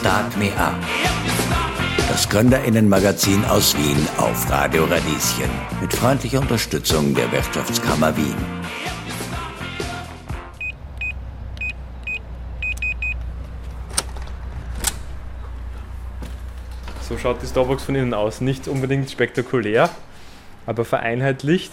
Start 0.00 0.36
Me 0.36 0.52
Up. 0.56 0.76
Das 2.08 2.28
Gründerinnenmagazin 2.28 3.44
aus 3.46 3.76
Wien 3.76 3.96
auf 4.16 4.48
Radio 4.48 4.84
Radieschen. 4.84 5.50
Mit 5.80 5.92
freundlicher 5.92 6.38
Unterstützung 6.38 7.16
der 7.16 7.30
Wirtschaftskammer 7.32 8.16
Wien. 8.16 8.36
So 17.08 17.18
schaut 17.18 17.42
die 17.42 17.46
Starbucks 17.46 17.82
von 17.82 17.96
innen 17.96 18.14
aus. 18.14 18.40
Nicht 18.40 18.68
unbedingt 18.68 19.10
spektakulär, 19.10 19.90
aber 20.66 20.84
vereinheitlicht. 20.84 21.72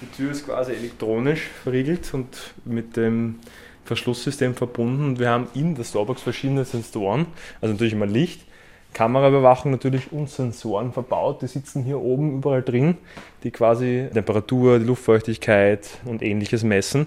Die 0.00 0.06
Tür 0.16 0.30
ist 0.30 0.46
quasi 0.46 0.74
elektronisch 0.74 1.48
verriegelt 1.64 2.14
und 2.14 2.28
mit 2.64 2.96
dem 2.96 3.40
Verschlusssystem 3.88 4.54
verbunden. 4.54 5.04
Und 5.04 5.18
wir 5.18 5.30
haben 5.30 5.48
in 5.54 5.74
der 5.74 5.84
Starbucks 5.84 6.22
verschiedene 6.22 6.64
Sensoren, 6.64 7.26
also 7.60 7.72
natürlich 7.72 7.94
immer 7.94 8.06
Licht, 8.06 8.42
Kameraüberwachung 8.94 9.70
natürlich 9.70 10.12
und 10.12 10.30
Sensoren 10.30 10.92
verbaut. 10.92 11.42
Die 11.42 11.46
sitzen 11.46 11.82
hier 11.84 12.00
oben 12.00 12.38
überall 12.38 12.62
drin, 12.62 12.96
die 13.42 13.50
quasi 13.50 14.08
Temperatur, 14.12 14.78
die 14.78 14.86
Luftfeuchtigkeit 14.86 15.88
und 16.04 16.22
ähnliches 16.22 16.62
messen. 16.62 17.06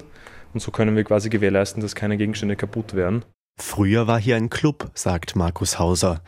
Und 0.54 0.60
so 0.60 0.72
können 0.72 0.96
wir 0.96 1.04
quasi 1.04 1.30
gewährleisten, 1.30 1.82
dass 1.82 1.96
keine 1.96 2.18
Gegenstände 2.18 2.56
kaputt 2.56 2.94
werden. 2.94 3.24
Früher 3.60 4.08
war 4.08 4.20
hier 4.20 4.36
ein 4.36 4.50
Club, 4.50 4.92
sagt 4.94 5.36
Markus 5.36 5.80
Hauser. 5.80 6.22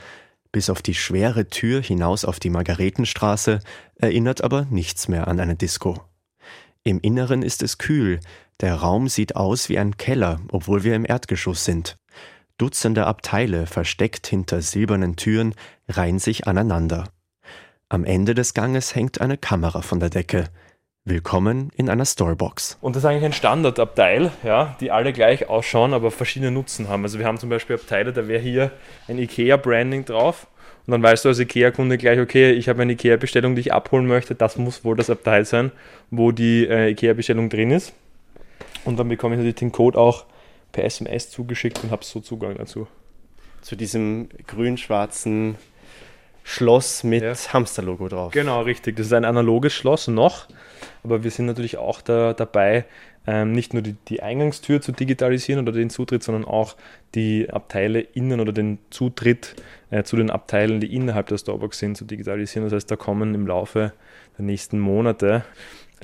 Bis 0.51 0.69
auf 0.69 0.81
die 0.81 0.93
schwere 0.93 1.47
Tür 1.47 1.81
hinaus 1.81 2.25
auf 2.25 2.39
die 2.39 2.51
Margaretenstraße 2.51 3.59
erinnert 3.95 4.43
aber 4.43 4.67
nichts 4.69 5.07
mehr 5.07 5.27
an 5.27 5.39
eine 5.39 5.55
Disco. 5.55 5.97
Im 6.83 6.99
Inneren 6.99 7.43
ist 7.43 7.63
es 7.63 7.77
kühl, 7.77 8.19
der 8.61 8.75
Raum 8.75 9.07
sieht 9.07 9.35
aus 9.35 9.69
wie 9.69 9.79
ein 9.79 9.97
Keller, 9.97 10.39
obwohl 10.51 10.83
wir 10.83 10.95
im 10.95 11.05
Erdgeschoss 11.05 11.65
sind. 11.65 11.97
Dutzende 12.57 13.05
Abteile, 13.05 13.65
versteckt 13.65 14.27
hinter 14.27 14.61
silbernen 14.61 15.15
Türen, 15.15 15.55
reihen 15.87 16.19
sich 16.19 16.47
aneinander. 16.47 17.09
Am 17.89 18.05
Ende 18.05 18.33
des 18.35 18.53
Ganges 18.53 18.95
hängt 18.95 19.21
eine 19.21 19.37
Kamera 19.37 19.81
von 19.81 19.99
der 19.99 20.09
Decke. 20.09 20.45
Willkommen 21.05 21.69
in 21.75 21.89
einer 21.89 22.05
Storebox. 22.05 22.77
Und 22.79 22.95
das 22.95 23.03
ist 23.03 23.09
eigentlich 23.09 23.25
ein 23.25 23.33
Standardabteil, 23.33 24.31
ja, 24.43 24.77
die 24.79 24.89
alle 24.89 25.11
gleich 25.11 25.49
ausschauen, 25.49 25.93
aber 25.93 26.11
verschiedene 26.11 26.49
Nutzen 26.49 26.87
haben. 26.87 27.03
Also 27.03 27.19
wir 27.19 27.25
haben 27.25 27.37
zum 27.37 27.49
Beispiel 27.49 27.75
Abteile, 27.75 28.13
da 28.13 28.27
wäre 28.27 28.41
hier 28.41 28.71
ein 29.07 29.17
IKEA-Branding 29.17 30.05
drauf. 30.05 30.47
Und 30.85 30.91
dann 30.91 31.03
weißt 31.03 31.25
du 31.25 31.29
als 31.29 31.39
IKEA-Kunde 31.39 31.97
gleich, 31.97 32.19
okay, 32.19 32.51
ich 32.51 32.69
habe 32.69 32.81
eine 32.81 32.93
IKEA-Bestellung, 32.93 33.55
die 33.55 33.61
ich 33.61 33.73
abholen 33.73 34.07
möchte. 34.07 34.33
Das 34.35 34.57
muss 34.57 34.85
wohl 34.85 34.95
das 34.95 35.09
Abteil 35.09 35.43
sein, 35.43 35.71
wo 36.09 36.31
die 36.31 36.65
äh, 36.67 36.91
IKEA-Bestellung 36.91 37.49
drin 37.49 37.71
ist. 37.71 37.93
Und 38.85 38.97
dann 38.99 39.09
bekomme 39.09 39.35
ich 39.35 39.37
natürlich 39.37 39.55
den 39.55 39.71
Code 39.71 39.97
auch 39.97 40.25
per 40.71 40.83
SMS 40.83 41.29
zugeschickt 41.29 41.83
und 41.83 41.91
habe 41.91 42.03
so 42.03 42.19
Zugang 42.19 42.55
dazu. 42.57 42.87
Zu 43.61 43.75
diesem 43.75 44.27
grün-schwarzen 44.47 45.55
Schloss 46.43 47.03
mit 47.03 47.23
ja. 47.23 47.33
Hamsterlogo 47.33 48.09
drauf. 48.09 48.33
Genau, 48.33 48.61
richtig. 48.61 48.97
Das 48.97 49.07
ist 49.07 49.13
ein 49.13 49.23
analoges 49.23 49.73
Schloss 49.73 50.07
noch, 50.07 50.47
aber 51.03 51.23
wir 51.23 51.31
sind 51.31 51.45
natürlich 51.45 51.77
auch 51.77 52.01
da, 52.01 52.33
dabei, 52.33 52.85
ähm, 53.25 53.53
nicht 53.53 53.73
nur 53.73 53.81
die, 53.81 53.95
die, 54.09 54.21
Eingangstür 54.21 54.81
zu 54.81 54.91
digitalisieren 54.91 55.61
oder 55.61 55.71
den 55.71 55.89
Zutritt, 55.89 56.23
sondern 56.23 56.43
auch 56.43 56.75
die 57.15 57.49
Abteile 57.49 58.01
innen 58.01 58.41
oder 58.41 58.51
den 58.51 58.79
Zutritt 58.89 59.55
äh, 59.91 60.03
zu 60.03 60.17
den 60.17 60.29
Abteilen, 60.29 60.81
die 60.81 60.93
innerhalb 60.93 61.27
der 61.27 61.37
Starbucks 61.37 61.79
sind, 61.79 61.95
zu 61.95 62.03
digitalisieren. 62.03 62.65
Das 62.65 62.73
heißt, 62.73 62.91
da 62.91 62.97
kommen 62.97 63.33
im 63.33 63.47
Laufe 63.47 63.93
der 64.37 64.43
nächsten 64.43 64.79
Monate 64.79 65.45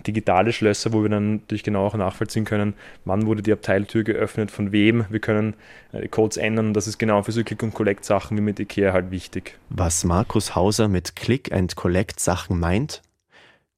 digitale 0.01 0.53
Schlösser, 0.53 0.93
wo 0.93 1.01
wir 1.01 1.09
dann 1.09 1.37
natürlich 1.37 1.63
genau 1.63 1.85
auch 1.85 1.95
nachvollziehen 1.95 2.45
können, 2.45 2.73
wann 3.05 3.25
wurde 3.25 3.41
die 3.41 3.51
Abteiltür 3.51 4.03
geöffnet, 4.03 4.51
von 4.51 4.71
wem. 4.71 5.05
Wir 5.09 5.19
können 5.19 5.55
äh, 5.91 6.07
Codes 6.07 6.37
ändern 6.37 6.67
und 6.67 6.73
das 6.73 6.87
ist 6.87 6.97
genau 6.97 7.23
für 7.23 7.31
so 7.31 7.43
Click 7.43 7.63
and 7.63 7.73
Collect 7.73 8.05
Sachen 8.05 8.37
wie 8.37 8.41
mit 8.41 8.59
IKEA 8.59 8.93
halt 8.93 9.11
wichtig. 9.11 9.57
Was 9.69 10.03
Markus 10.03 10.55
Hauser 10.55 10.87
mit 10.87 11.15
Click 11.15 11.51
and 11.51 11.75
Collect 11.75 12.19
Sachen 12.19 12.59
meint? 12.59 13.01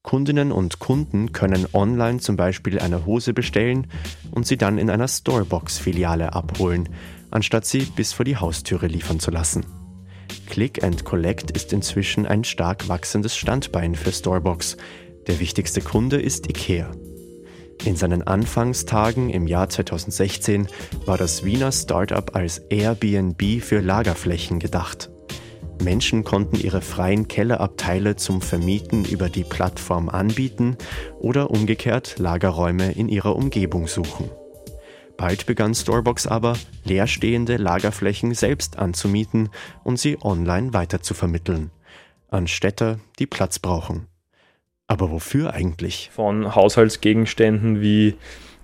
Kundinnen 0.03 0.51
und 0.51 0.79
Kunden 0.79 1.31
können 1.31 1.67
online 1.73 2.19
zum 2.19 2.35
Beispiel 2.35 2.79
eine 2.79 3.05
Hose 3.05 3.33
bestellen 3.33 3.87
und 4.31 4.47
sie 4.47 4.57
dann 4.57 4.79
in 4.79 4.89
einer 4.89 5.07
Storebox-Filiale 5.07 6.33
abholen, 6.33 6.89
anstatt 7.29 7.65
sie 7.65 7.83
bis 7.83 8.11
vor 8.11 8.25
die 8.25 8.37
Haustüre 8.37 8.87
liefern 8.87 9.19
zu 9.19 9.29
lassen. 9.29 9.63
Click 10.47 10.83
and 10.83 11.05
Collect 11.05 11.51
ist 11.51 11.71
inzwischen 11.71 12.25
ein 12.25 12.43
stark 12.43 12.89
wachsendes 12.89 13.37
Standbein 13.37 13.95
für 13.95 14.11
Storebox, 14.11 14.75
der 15.27 15.39
wichtigste 15.39 15.81
Kunde 15.81 16.21
ist 16.21 16.49
IKEA. 16.49 16.91
In 17.83 17.95
seinen 17.95 18.21
Anfangstagen 18.21 19.29
im 19.29 19.47
Jahr 19.47 19.69
2016 19.69 20.67
war 21.05 21.17
das 21.17 21.43
Wiener 21.43 21.71
Startup 21.71 22.35
als 22.35 22.59
Airbnb 22.69 23.61
für 23.61 23.79
Lagerflächen 23.79 24.59
gedacht. 24.59 25.09
Menschen 25.81 26.23
konnten 26.23 26.59
ihre 26.59 26.81
freien 26.81 27.27
Kellerabteile 27.27 28.15
zum 28.15 28.41
Vermieten 28.41 29.03
über 29.05 29.29
die 29.29 29.43
Plattform 29.43 30.09
anbieten 30.09 30.77
oder 31.19 31.49
umgekehrt 31.49 32.19
Lagerräume 32.19 32.91
in 32.91 33.09
ihrer 33.09 33.35
Umgebung 33.35 33.87
suchen. 33.87 34.29
Bald 35.17 35.45
begann 35.45 35.73
Storebox 35.73 36.27
aber, 36.27 36.57
leerstehende 36.83 37.57
Lagerflächen 37.57 38.33
selbst 38.33 38.77
anzumieten 38.77 39.49
und 39.83 39.99
sie 39.99 40.17
online 40.21 40.73
weiterzuvermitteln. 40.73 41.71
An 42.29 42.47
Städter, 42.47 42.99
die 43.19 43.27
Platz 43.27 43.59
brauchen. 43.59 44.07
Aber 44.91 45.09
wofür 45.09 45.53
eigentlich? 45.53 46.09
Von 46.11 46.53
Haushaltsgegenständen 46.53 47.79
wie 47.79 48.15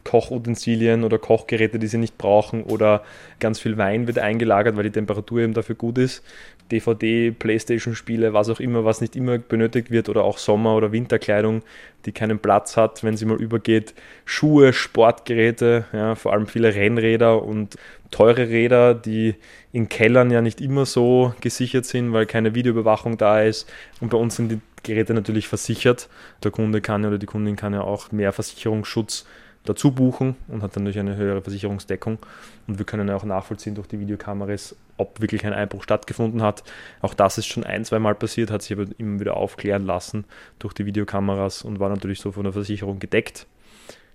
Kochutensilien 0.04 1.06
oder 1.06 1.20
Kochgeräte, 1.20 1.80
die 1.80 1.88
sie 1.88 1.98
nicht 1.98 2.18
brauchen 2.18 2.64
oder 2.64 3.02
ganz 3.40 3.62
viel 3.62 3.78
Wein 3.78 4.08
wird 4.08 4.20
eingelagert, 4.20 4.76
weil 4.76 4.84
die 4.84 4.92
Temperatur 4.92 5.40
eben 5.40 5.54
dafür 5.54 5.76
gut 5.76 5.98
ist. 5.98 6.26
DVD, 6.70 7.32
Playstation-Spiele, 7.32 8.34
was 8.34 8.50
auch 8.50 8.60
immer, 8.60 8.84
was 8.84 9.00
nicht 9.00 9.16
immer 9.16 9.38
benötigt 9.38 9.90
wird 9.90 10.10
oder 10.10 10.26
auch 10.26 10.38
Sommer- 10.38 10.76
oder 10.76 10.92
Winterkleidung, 10.92 11.62
die 12.06 12.12
keinen 12.12 12.40
Platz 12.40 12.76
hat, 12.76 13.06
wenn 13.06 13.16
sie 13.16 13.24
mal 13.24 13.42
übergeht. 13.42 13.94
Schuhe, 14.26 14.74
Sportgeräte, 14.74 15.86
ja, 15.94 16.16
vor 16.16 16.34
allem 16.34 16.48
viele 16.48 16.76
Rennräder 16.76 17.42
und 17.42 17.78
teure 18.12 18.50
Räder, 18.50 18.96
die 18.96 19.36
in 19.72 19.88
Kellern 19.88 20.30
ja 20.30 20.42
nicht 20.42 20.60
immer 20.60 20.86
so 20.86 21.34
gesichert 21.40 21.86
sind, 21.86 22.12
weil 22.12 22.26
keine 22.26 22.54
Videoüberwachung 22.54 23.18
da 23.18 23.42
ist. 23.44 23.72
Und 24.02 24.10
bei 24.10 24.18
uns 24.18 24.36
sind 24.36 24.52
die 24.52 24.60
Geräte 24.84 25.14
natürlich 25.14 25.48
versichert. 25.48 26.10
Der 26.44 26.52
Kunde 26.52 26.82
kann 26.82 27.06
oder 27.06 27.18
die 27.18 27.26
Kundin 27.26 27.56
kann 27.56 27.74
ja 27.74 27.82
auch 27.82 28.12
mehr 28.12 28.32
Versicherungsschutz 28.32 29.26
dazu 29.68 29.92
buchen 29.92 30.36
und 30.48 30.62
hat 30.62 30.76
dann 30.76 30.84
natürlich 30.84 31.00
eine 31.00 31.16
höhere 31.16 31.42
Versicherungsdeckung. 31.42 32.20
Und 32.68 32.78
wir 32.78 32.86
können 32.86 33.08
ja 33.08 33.16
auch 33.16 33.24
nachvollziehen 33.24 33.76
durch 33.76 33.88
die 33.88 34.00
Videokameras, 34.00 34.76
ob 34.98 35.22
wirklich 35.22 35.46
ein 35.46 35.54
Einbruch 35.54 35.84
stattgefunden 35.84 36.42
hat. 36.42 36.64
Auch 37.02 37.14
das 37.14 37.38
ist 37.38 37.48
schon 37.48 37.64
ein, 37.64 37.86
zwei 37.86 38.00
Mal 38.00 38.16
passiert, 38.16 38.52
hat 38.52 38.62
sich 38.62 38.78
aber 38.78 38.86
immer 38.98 39.20
wieder 39.20 39.38
aufklären 39.38 39.86
lassen 39.86 40.26
durch 40.60 40.74
die 40.74 40.86
Videokameras 40.86 41.64
und 41.64 41.80
war 41.80 41.90
natürlich 41.90 42.22
so 42.22 42.32
von 42.32 42.44
der 42.44 42.54
Versicherung 42.54 43.00
gedeckt. 43.00 43.48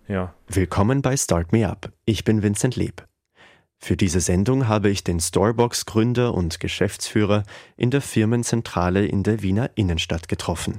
Ja. 0.09 0.35
Willkommen 0.49 1.03
bei 1.03 1.17
Start 1.17 1.53
Me 1.53 1.69
Up. 1.69 1.93
Ich 2.05 2.25
bin 2.25 2.43
Vincent 2.43 2.77
Leb. 2.77 3.12
Für 3.85 3.97
diese 3.97 4.21
Sendung 4.21 4.69
habe 4.69 4.91
ich 4.91 5.03
den 5.03 5.19
Storebox-Gründer 5.19 6.35
und 6.35 6.61
Geschäftsführer 6.61 7.43
in 7.77 7.91
der 7.91 8.01
Firmenzentrale 8.01 9.05
in 9.05 9.25
der 9.25 9.43
Wiener 9.43 9.71
Innenstadt 9.75 10.29
getroffen. 10.29 10.79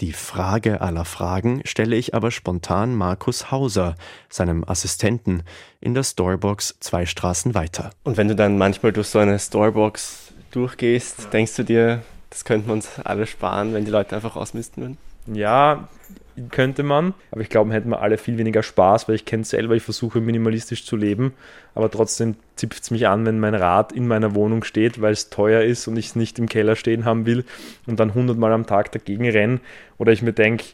Die 0.00 0.14
Frage 0.14 0.80
aller 0.80 1.04
Fragen 1.04 1.60
stelle 1.66 1.96
ich 1.96 2.14
aber 2.14 2.30
spontan 2.30 2.94
Markus 2.94 3.50
Hauser, 3.50 3.94
seinem 4.30 4.64
Assistenten, 4.66 5.42
in 5.82 5.92
der 5.92 6.02
Storebox 6.02 6.78
zwei 6.80 7.04
Straßen 7.04 7.54
weiter. 7.54 7.90
Und 8.04 8.16
wenn 8.16 8.28
du 8.28 8.34
dann 8.34 8.56
manchmal 8.56 8.92
durch 8.92 9.08
so 9.08 9.18
eine 9.18 9.38
Storebox 9.38 10.32
durchgehst, 10.50 11.30
denkst 11.30 11.54
du 11.56 11.62
dir, 11.62 12.02
das 12.30 12.46
könnten 12.46 12.68
wir 12.68 12.72
uns 12.72 12.98
alle 13.04 13.26
sparen, 13.26 13.74
wenn 13.74 13.84
die 13.84 13.90
Leute 13.90 14.16
einfach 14.16 14.34
ausmisten 14.34 14.82
würden? 14.82 14.98
Ja, 15.26 15.88
könnte 16.50 16.82
man. 16.82 17.14
Aber 17.30 17.40
ich 17.40 17.48
glaube, 17.48 17.72
hätten 17.72 17.90
wir 17.90 18.00
alle 18.00 18.18
viel 18.18 18.38
weniger 18.38 18.62
Spaß, 18.62 19.08
weil 19.08 19.14
ich 19.14 19.24
kenne 19.24 19.42
es 19.42 19.50
selber, 19.50 19.74
ich 19.74 19.82
versuche 19.82 20.20
minimalistisch 20.20 20.84
zu 20.84 20.96
leben. 20.96 21.34
Aber 21.74 21.90
trotzdem 21.90 22.36
zipft 22.56 22.82
es 22.82 22.90
mich 22.90 23.06
an, 23.06 23.26
wenn 23.26 23.40
mein 23.40 23.54
Rad 23.54 23.92
in 23.92 24.06
meiner 24.06 24.34
Wohnung 24.34 24.64
steht, 24.64 25.00
weil 25.00 25.12
es 25.12 25.30
teuer 25.30 25.62
ist 25.62 25.86
und 25.88 25.96
ich 25.96 26.06
es 26.06 26.16
nicht 26.16 26.38
im 26.38 26.48
Keller 26.48 26.76
stehen 26.76 27.04
haben 27.04 27.26
will 27.26 27.44
und 27.86 28.00
dann 28.00 28.14
hundertmal 28.14 28.52
am 28.52 28.66
Tag 28.66 28.92
dagegen 28.92 29.28
renne. 29.28 29.60
Oder 29.98 30.12
ich 30.12 30.22
mir 30.22 30.32
denke, 30.32 30.64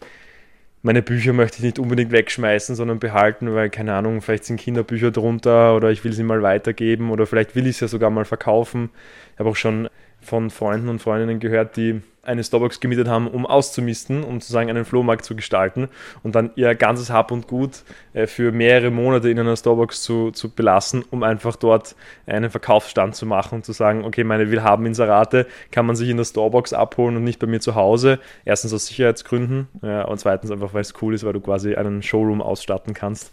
meine 0.83 1.03
Bücher 1.03 1.33
möchte 1.33 1.59
ich 1.59 1.65
nicht 1.65 1.79
unbedingt 1.79 2.11
wegschmeißen, 2.11 2.75
sondern 2.75 2.99
behalten, 2.99 3.55
weil, 3.55 3.69
keine 3.69 3.95
Ahnung, 3.95 4.23
vielleicht 4.23 4.45
sind 4.45 4.59
Kinderbücher 4.59 5.11
drunter 5.11 5.77
oder 5.77 5.91
ich 5.91 6.05
will 6.05 6.13
sie 6.13 6.23
mal 6.23 6.43
weitergeben 6.43 7.11
oder 7.11 7.27
vielleicht 7.27 7.55
will 7.55 7.67
ich 7.67 7.77
sie 7.77 7.85
ja 7.85 7.89
sogar 7.89 8.09
mal 8.11 8.25
verkaufen. 8.25 8.89
Ich 9.35 9.41
habe 9.41 9.51
auch 9.51 9.57
schon 9.57 9.89
von 10.23 10.51
Freunden 10.51 10.89
und 10.89 11.01
Freundinnen 11.01 11.39
gehört, 11.39 11.77
die 11.77 12.01
eine 12.23 12.45
Starbucks 12.45 12.81
gemietet 12.81 13.09
haben, 13.09 13.29
um 13.29 13.47
auszumisten, 13.47 14.25
um 14.25 14.41
sozusagen 14.41 14.69
einen 14.69 14.85
Flohmarkt 14.85 15.25
zu 15.25 15.35
gestalten 15.35 15.89
und 16.23 16.35
dann 16.35 16.51
ihr 16.55 16.75
ganzes 16.75 17.11
Hab 17.11 17.33
und 17.33 17.47
Gut 17.47 17.83
äh, 18.13 18.27
für 18.27 18.53
mehrere 18.53 18.91
Monate 18.91 19.31
in 19.31 19.39
einer 19.39 19.57
Starbucks 19.57 20.03
zu, 20.03 20.31
zu 20.31 20.51
belassen, 20.51 21.05
um 21.11 21.23
einfach 21.23 21.57
dort 21.57 21.95
einen 22.27 22.51
Verkaufsstand 22.51 23.17
zu 23.17 23.25
machen 23.25 23.57
und 23.57 23.65
zu 23.65 23.73
sagen, 23.73 24.05
okay, 24.05 24.25
meine 24.25 24.51
Willhaben-Inserate 24.51 25.47
kann 25.71 25.87
man 25.87 25.97
sich 25.97 26.11
in 26.11 26.19
der 26.19 26.25
Starbucks 26.25 26.73
abholen 26.73 27.17
und 27.17 27.25
nicht 27.25 27.39
bei 27.39 27.47
mir 27.47 27.61
zu 27.61 27.75
Hause. 27.75 28.19
Erstens 28.45 28.75
aus 28.75 28.87
Sicherheitsgründen 28.87 29.69
ja, 29.83 30.05
und 30.05 30.19
zweitens 30.19 30.51
einfach, 30.51 30.75
weil 30.75 30.83
es 30.83 30.95
cool 31.01 31.15
ist, 31.15 31.25
weil 31.25 31.33
du 31.33 31.41
quasi 31.41 31.75
einen 31.75 32.03
Showroom 32.03 32.43
ausstatten 32.43 32.93
kannst. 32.93 33.33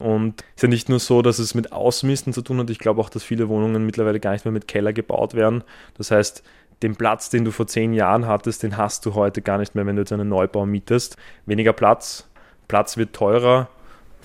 Und 0.00 0.40
es 0.40 0.56
ist 0.56 0.62
ja 0.62 0.68
nicht 0.68 0.88
nur 0.88 0.98
so, 0.98 1.20
dass 1.20 1.38
es 1.38 1.54
mit 1.54 1.72
Ausmisten 1.72 2.32
zu 2.32 2.40
tun 2.40 2.58
hat, 2.58 2.70
ich 2.70 2.78
glaube 2.78 3.00
auch, 3.02 3.10
dass 3.10 3.22
viele 3.22 3.50
Wohnungen 3.50 3.84
mittlerweile 3.84 4.18
gar 4.18 4.32
nicht 4.32 4.46
mehr 4.46 4.52
mit 4.52 4.66
Keller 4.66 4.94
gebaut 4.94 5.34
werden. 5.34 5.62
Das 5.98 6.10
heißt, 6.10 6.42
den 6.82 6.96
Platz, 6.96 7.30
den 7.30 7.44
du 7.44 7.50
vor 7.50 7.66
zehn 7.66 7.92
Jahren 7.92 8.26
hattest, 8.26 8.62
den 8.62 8.76
hast 8.76 9.04
du 9.06 9.14
heute 9.14 9.42
gar 9.42 9.58
nicht 9.58 9.74
mehr, 9.74 9.86
wenn 9.86 9.96
du 9.96 10.02
jetzt 10.02 10.12
einen 10.12 10.28
Neubau 10.28 10.66
mietest. 10.66 11.16
Weniger 11.46 11.72
Platz, 11.72 12.28
Platz 12.68 12.96
wird 12.96 13.14
teurer. 13.14 13.68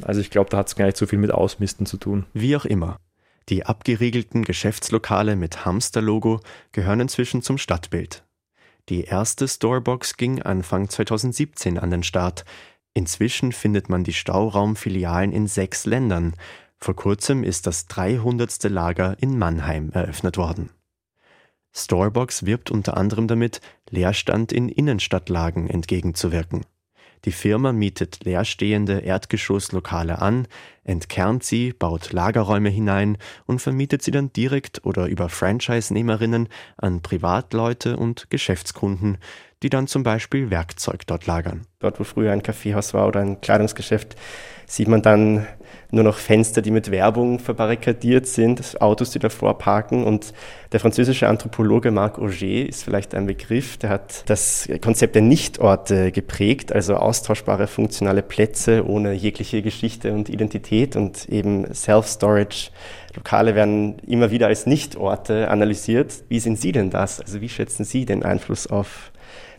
Also 0.02 0.22
ich 0.22 0.30
glaube, 0.30 0.50
da 0.50 0.58
hat 0.58 0.68
es 0.68 0.76
gar 0.76 0.86
nicht 0.86 0.98
so 0.98 1.06
viel 1.06 1.20
mit 1.20 1.32
Ausmisten 1.32 1.86
zu 1.86 1.98
tun. 1.98 2.26
Wie 2.34 2.56
auch 2.56 2.66
immer. 2.66 2.98
Die 3.50 3.66
abgeriegelten 3.66 4.44
Geschäftslokale 4.44 5.36
mit 5.36 5.66
Hamster-Logo 5.66 6.40
gehören 6.72 7.00
inzwischen 7.00 7.42
zum 7.42 7.58
Stadtbild. 7.58 8.24
Die 8.90 9.04
erste 9.04 9.48
Storebox 9.48 10.18
ging 10.18 10.42
Anfang 10.42 10.90
2017 10.90 11.78
an 11.78 11.92
den 11.92 12.04
Start. 12.04 12.46
Inzwischen 12.94 13.52
findet 13.52 13.90
man 13.90 14.04
die 14.04 14.14
Stauraumfilialen 14.14 15.32
in 15.32 15.48
sechs 15.48 15.86
Ländern. 15.86 16.34
Vor 16.78 16.96
kurzem 16.96 17.44
ist 17.44 17.68
das 17.68 17.88
300. 17.88 18.64
Lager 18.66 19.16
in 19.20 19.38
Mannheim 19.38 19.90
eröffnet 19.92 20.38
worden. 20.38 20.70
Storebox 21.76 22.46
wirbt 22.46 22.72
unter 22.72 22.96
anderem 22.96 23.28
damit, 23.28 23.60
Leerstand 23.90 24.52
in 24.52 24.70
Innenstadtlagen 24.70 25.70
entgegenzuwirken. 25.70 26.66
Die 27.26 27.32
Firma 27.32 27.74
mietet 27.74 28.24
leerstehende 28.24 29.00
Erdgeschosslokale 29.00 30.22
an, 30.22 30.48
entkernt 30.84 31.44
sie, 31.44 31.74
baut 31.74 32.14
Lagerräume 32.14 32.70
hinein 32.70 33.18
und 33.48 33.60
vermietet 33.60 34.04
sie 34.04 34.12
dann 34.12 34.32
direkt 34.32 34.86
oder 34.86 35.08
über 35.08 35.28
Franchise-Nehmerinnen 35.28 36.50
an 36.78 37.02
Privatleute 37.02 37.98
und 37.98 38.30
Geschäftskunden, 38.30 39.18
die 39.66 39.70
dann 39.72 39.88
zum 39.88 40.04
Beispiel 40.04 40.52
Werkzeug 40.52 41.08
dort 41.08 41.26
lagern. 41.26 41.66
Dort, 41.80 42.00
wo 42.00 42.04
früher 42.04 42.32
ein 42.32 42.44
Kaffeehaus 42.44 42.94
war 42.94 43.08
oder 43.08 43.22
ein 43.22 43.42
Kleidungsgeschäft, 43.42 44.16
sieht 44.68 44.88
man 44.88 45.02
dann 45.02 45.48
nur 45.90 46.04
noch 46.04 46.18
Fenster, 46.18 46.62
die 46.62 46.70
mit 46.70 46.92
Werbung 46.92 47.40
verbarrikadiert 47.40 48.28
sind, 48.28 48.80
Autos, 48.80 49.10
die 49.10 49.18
davor 49.18 49.58
parken. 49.58 50.04
Und 50.04 50.34
der 50.72 50.80
französische 50.80 51.28
Anthropologe 51.28 51.90
Marc 51.90 52.20
Auger 52.20 52.68
ist 52.68 52.84
vielleicht 52.84 53.16
ein 53.16 53.26
Begriff, 53.26 53.78
der 53.78 53.90
hat 53.90 54.30
das 54.30 54.70
Konzept 54.84 55.16
der 55.16 55.24
Nichtorte 55.24 56.12
geprägt, 56.12 56.72
also 56.72 56.98
austauschbare 56.98 57.66
funktionale 57.66 58.22
Plätze 58.22 58.88
ohne 58.88 59.14
jegliche 59.14 59.64
Geschichte 59.64 60.14
und 60.14 60.30
Identität 60.30 60.96
und 60.96 61.28
eben 61.28 61.74
Self-Storage. 61.74 62.70
Lokale 63.16 63.56
werden 63.56 63.98
immer 64.06 64.30
wieder 64.30 64.46
als 64.46 64.68
Nichtorte 64.68 65.50
analysiert. 65.50 66.14
Wie 66.30 66.40
sehen 66.40 66.56
Sie 66.56 66.72
denn 66.72 66.92
das? 66.92 67.20
Also 67.20 67.42
wie 67.42 67.50
schätzen 67.50 67.84
Sie 67.84 68.06
den 68.06 68.22
Einfluss 68.22 68.68
auf 68.68 69.12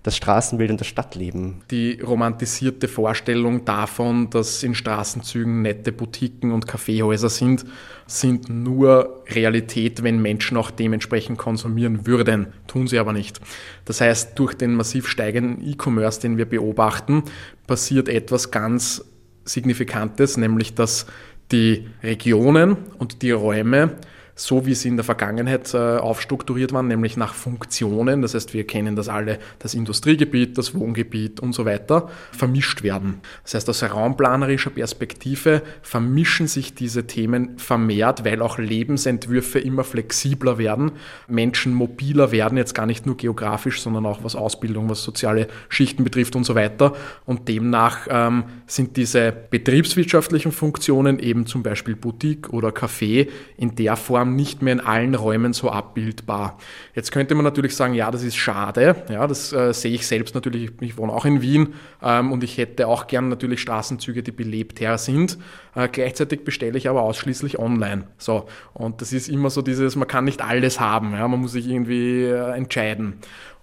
das 0.06 0.16
Straßenbild 0.16 0.70
und 0.70 0.80
das 0.80 0.86
Stadtleben. 0.86 1.62
Die 1.72 2.00
romantisierte 2.00 2.86
Vorstellung 2.86 3.64
davon, 3.64 4.30
dass 4.30 4.62
in 4.62 4.76
Straßenzügen 4.76 5.62
nette 5.62 5.90
Boutiquen 5.90 6.52
und 6.52 6.68
Kaffeehäuser 6.68 7.28
sind, 7.28 7.64
sind 8.06 8.48
nur 8.48 9.24
Realität, 9.28 10.04
wenn 10.04 10.22
Menschen 10.22 10.56
auch 10.58 10.70
dementsprechend 10.70 11.38
konsumieren 11.38 12.06
würden. 12.06 12.52
Tun 12.68 12.86
sie 12.86 13.00
aber 13.00 13.12
nicht. 13.12 13.40
Das 13.84 14.00
heißt, 14.00 14.38
durch 14.38 14.54
den 14.54 14.76
massiv 14.76 15.08
steigenden 15.08 15.68
E-Commerce, 15.68 16.20
den 16.20 16.38
wir 16.38 16.48
beobachten, 16.48 17.24
passiert 17.66 18.08
etwas 18.08 18.52
ganz 18.52 19.04
Signifikantes, 19.44 20.36
nämlich 20.36 20.74
dass 20.76 21.06
die 21.50 21.88
Regionen 22.04 22.76
und 22.98 23.22
die 23.22 23.32
Räume 23.32 23.96
so 24.38 24.66
wie 24.66 24.74
sie 24.74 24.88
in 24.88 24.96
der 24.96 25.04
Vergangenheit 25.04 25.72
äh, 25.72 25.78
aufstrukturiert 25.78 26.74
waren, 26.74 26.88
nämlich 26.88 27.16
nach 27.16 27.32
Funktionen. 27.32 28.20
Das 28.20 28.34
heißt, 28.34 28.52
wir 28.52 28.66
kennen 28.66 28.94
das 28.94 29.08
alle, 29.08 29.38
das 29.58 29.72
Industriegebiet, 29.72 30.58
das 30.58 30.74
Wohngebiet 30.74 31.40
und 31.40 31.54
so 31.54 31.64
weiter, 31.64 32.10
vermischt 32.32 32.82
werden. 32.82 33.20
Das 33.44 33.54
heißt, 33.54 33.68
aus 33.70 33.82
raumplanerischer 33.82 34.70
Perspektive 34.70 35.62
vermischen 35.80 36.48
sich 36.48 36.74
diese 36.74 37.06
Themen 37.06 37.56
vermehrt, 37.58 38.26
weil 38.26 38.42
auch 38.42 38.58
Lebensentwürfe 38.58 39.58
immer 39.58 39.84
flexibler 39.84 40.58
werden, 40.58 40.92
Menschen 41.28 41.72
mobiler 41.72 42.30
werden, 42.30 42.58
jetzt 42.58 42.74
gar 42.74 42.84
nicht 42.84 43.06
nur 43.06 43.16
geografisch, 43.16 43.80
sondern 43.80 44.04
auch 44.04 44.22
was 44.22 44.36
Ausbildung, 44.36 44.90
was 44.90 45.02
soziale 45.02 45.48
Schichten 45.70 46.04
betrifft 46.04 46.36
und 46.36 46.44
so 46.44 46.54
weiter. 46.54 46.94
Und 47.24 47.48
demnach 47.48 48.06
ähm, 48.10 48.44
sind 48.66 48.98
diese 48.98 49.32
betriebswirtschaftlichen 49.32 50.52
Funktionen 50.52 51.18
eben 51.20 51.46
zum 51.46 51.62
Beispiel 51.62 51.96
Boutique 51.96 52.50
oder 52.50 52.68
Café 52.68 53.28
in 53.56 53.74
der 53.76 53.96
Form 53.96 54.25
Form 54.26 54.36
nicht 54.36 54.62
mehr 54.62 54.72
in 54.72 54.80
allen 54.80 55.14
Räumen 55.14 55.52
so 55.52 55.70
abbildbar. 55.70 56.58
Jetzt 56.94 57.12
könnte 57.12 57.34
man 57.34 57.44
natürlich 57.44 57.76
sagen, 57.76 57.94
ja, 57.94 58.10
das 58.10 58.22
ist 58.22 58.36
schade. 58.36 58.96
Ja, 59.08 59.26
das 59.26 59.52
äh, 59.52 59.72
sehe 59.72 59.92
ich 59.92 60.06
selbst 60.06 60.34
natürlich. 60.34 60.72
Ich 60.80 60.96
wohne 60.96 61.12
auch 61.12 61.24
in 61.24 61.40
Wien 61.40 61.74
ähm, 62.02 62.32
und 62.32 62.42
ich 62.42 62.58
hätte 62.58 62.88
auch 62.88 63.06
gern 63.06 63.28
natürlich 63.28 63.60
Straßenzüge, 63.60 64.22
die 64.22 64.32
belebter 64.32 64.98
sind. 64.98 65.38
Äh, 65.74 65.88
gleichzeitig 65.88 66.44
bestelle 66.44 66.76
ich 66.76 66.88
aber 66.88 67.02
ausschließlich 67.02 67.58
online. 67.58 68.08
So. 68.18 68.46
Und 68.74 69.00
das 69.00 69.12
ist 69.12 69.28
immer 69.28 69.50
so 69.50 69.62
dieses, 69.62 69.96
man 69.96 70.08
kann 70.08 70.24
nicht 70.24 70.42
alles 70.42 70.80
haben. 70.80 71.12
Ja, 71.12 71.26
man 71.28 71.40
muss 71.40 71.52
sich 71.52 71.68
irgendwie 71.68 72.24
äh, 72.24 72.52
entscheiden. 72.52 73.14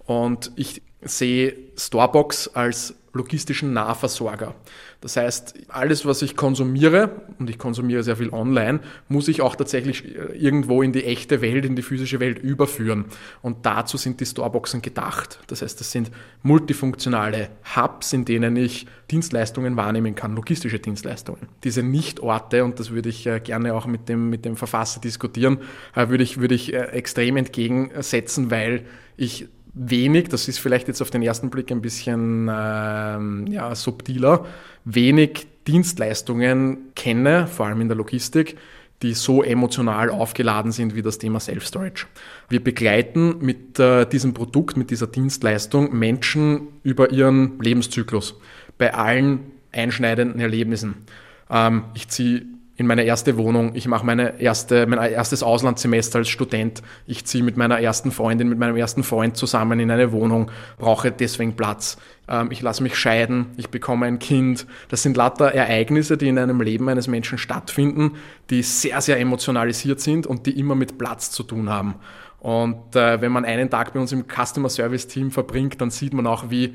Und 0.06 0.52
ich 0.56 0.82
sehe 1.04 1.54
Starbucks 1.76 2.48
als 2.48 2.94
logistischen 3.14 3.72
Nahversorger. 3.72 4.54
Das 5.00 5.16
heißt, 5.16 5.54
alles, 5.68 6.04
was 6.04 6.22
ich 6.22 6.34
konsumiere, 6.36 7.22
und 7.38 7.48
ich 7.48 7.58
konsumiere 7.58 8.02
sehr 8.02 8.16
viel 8.16 8.30
online, 8.30 8.80
muss 9.08 9.28
ich 9.28 9.40
auch 9.40 9.54
tatsächlich 9.54 10.16
äh, 10.16 10.36
irgendwo 10.36 10.82
in 10.82 10.92
die 10.92 11.04
echte 11.04 11.40
Welt, 11.40 11.64
in 11.64 11.76
die 11.76 11.82
physische 11.82 12.20
Welt 12.20 12.38
überführen. 12.38 13.04
Und 13.40 13.66
dazu 13.66 13.96
sind 13.96 14.20
die 14.20 14.24
Storeboxen 14.24 14.82
gedacht. 14.82 15.38
Das 15.46 15.62
heißt, 15.62 15.78
das 15.78 15.92
sind 15.92 16.10
multifunktionale 16.42 17.50
Hubs, 17.76 18.12
in 18.12 18.24
denen 18.24 18.56
ich 18.56 18.86
Dienstleistungen 19.10 19.76
wahrnehmen 19.76 20.14
kann, 20.14 20.34
logistische 20.34 20.80
Dienstleistungen. 20.80 21.48
Diese 21.62 21.82
Nichtorte, 21.82 22.64
und 22.64 22.80
das 22.80 22.90
würde 22.90 23.10
ich 23.10 23.26
äh, 23.26 23.38
gerne 23.38 23.74
auch 23.74 23.86
mit 23.86 24.08
dem, 24.08 24.30
mit 24.30 24.44
dem 24.44 24.56
Verfasser 24.56 25.00
diskutieren, 25.00 25.58
äh, 25.94 26.08
würde 26.08 26.24
ich, 26.24 26.40
würde 26.40 26.54
ich 26.54 26.74
extrem 26.74 27.36
entgegensetzen, 27.36 28.50
weil 28.50 28.86
ich 29.16 29.46
wenig, 29.74 30.28
das 30.28 30.48
ist 30.48 30.58
vielleicht 30.58 30.88
jetzt 30.88 31.02
auf 31.02 31.10
den 31.10 31.22
ersten 31.22 31.50
Blick 31.50 31.70
ein 31.70 31.82
bisschen 31.82 32.48
ähm, 32.50 33.46
ja, 33.48 33.74
subtiler, 33.74 34.46
wenig 34.84 35.46
Dienstleistungen 35.66 36.92
kenne, 36.94 37.46
vor 37.46 37.66
allem 37.66 37.80
in 37.80 37.88
der 37.88 37.96
Logistik, 37.96 38.56
die 39.02 39.14
so 39.14 39.42
emotional 39.42 40.10
aufgeladen 40.10 40.72
sind 40.72 40.94
wie 40.94 41.02
das 41.02 41.18
Thema 41.18 41.40
Self-Storage. 41.40 42.06
Wir 42.48 42.62
begleiten 42.62 43.36
mit 43.40 43.78
äh, 43.78 44.06
diesem 44.06 44.32
Produkt, 44.32 44.76
mit 44.76 44.90
dieser 44.90 45.06
Dienstleistung 45.06 45.96
Menschen 45.96 46.68
über 46.82 47.10
ihren 47.10 47.58
Lebenszyklus 47.60 48.34
bei 48.78 48.94
allen 48.94 49.40
einschneidenden 49.72 50.40
Erlebnissen. 50.40 51.04
Ähm, 51.50 51.84
ich 51.94 52.08
ziehe 52.08 52.46
in 52.76 52.86
meine 52.86 53.04
erste 53.04 53.36
Wohnung, 53.36 53.72
ich 53.74 53.86
mache 53.86 54.04
meine 54.04 54.40
erste, 54.40 54.86
mein 54.86 54.98
erstes 54.98 55.44
Auslandssemester 55.44 56.18
als 56.18 56.28
Student, 56.28 56.82
ich 57.06 57.24
ziehe 57.24 57.44
mit 57.44 57.56
meiner 57.56 57.80
ersten 57.80 58.10
Freundin, 58.10 58.48
mit 58.48 58.58
meinem 58.58 58.76
ersten 58.76 59.04
Freund 59.04 59.36
zusammen 59.36 59.78
in 59.78 59.90
eine 59.90 60.10
Wohnung, 60.10 60.50
brauche 60.78 61.12
deswegen 61.12 61.54
Platz. 61.54 61.98
Ähm, 62.28 62.50
ich 62.50 62.62
lasse 62.62 62.82
mich 62.82 62.96
scheiden, 62.96 63.46
ich 63.56 63.68
bekomme 63.68 64.06
ein 64.06 64.18
Kind. 64.18 64.66
Das 64.88 65.02
sind 65.02 65.16
lauter 65.16 65.52
Ereignisse, 65.52 66.16
die 66.16 66.28
in 66.28 66.38
einem 66.38 66.60
Leben 66.60 66.88
eines 66.88 67.06
Menschen 67.06 67.38
stattfinden, 67.38 68.12
die 68.50 68.62
sehr, 68.62 69.00
sehr 69.00 69.20
emotionalisiert 69.20 70.00
sind 70.00 70.26
und 70.26 70.46
die 70.46 70.58
immer 70.58 70.74
mit 70.74 70.98
Platz 70.98 71.30
zu 71.30 71.44
tun 71.44 71.70
haben. 71.70 71.94
Und 72.40 72.96
äh, 72.96 73.20
wenn 73.20 73.30
man 73.30 73.44
einen 73.44 73.70
Tag 73.70 73.94
bei 73.94 74.00
uns 74.00 74.12
im 74.12 74.24
Customer 74.26 74.68
Service 74.68 75.06
Team 75.06 75.30
verbringt, 75.30 75.80
dann 75.80 75.90
sieht 75.90 76.12
man 76.12 76.26
auch, 76.26 76.50
wie 76.50 76.74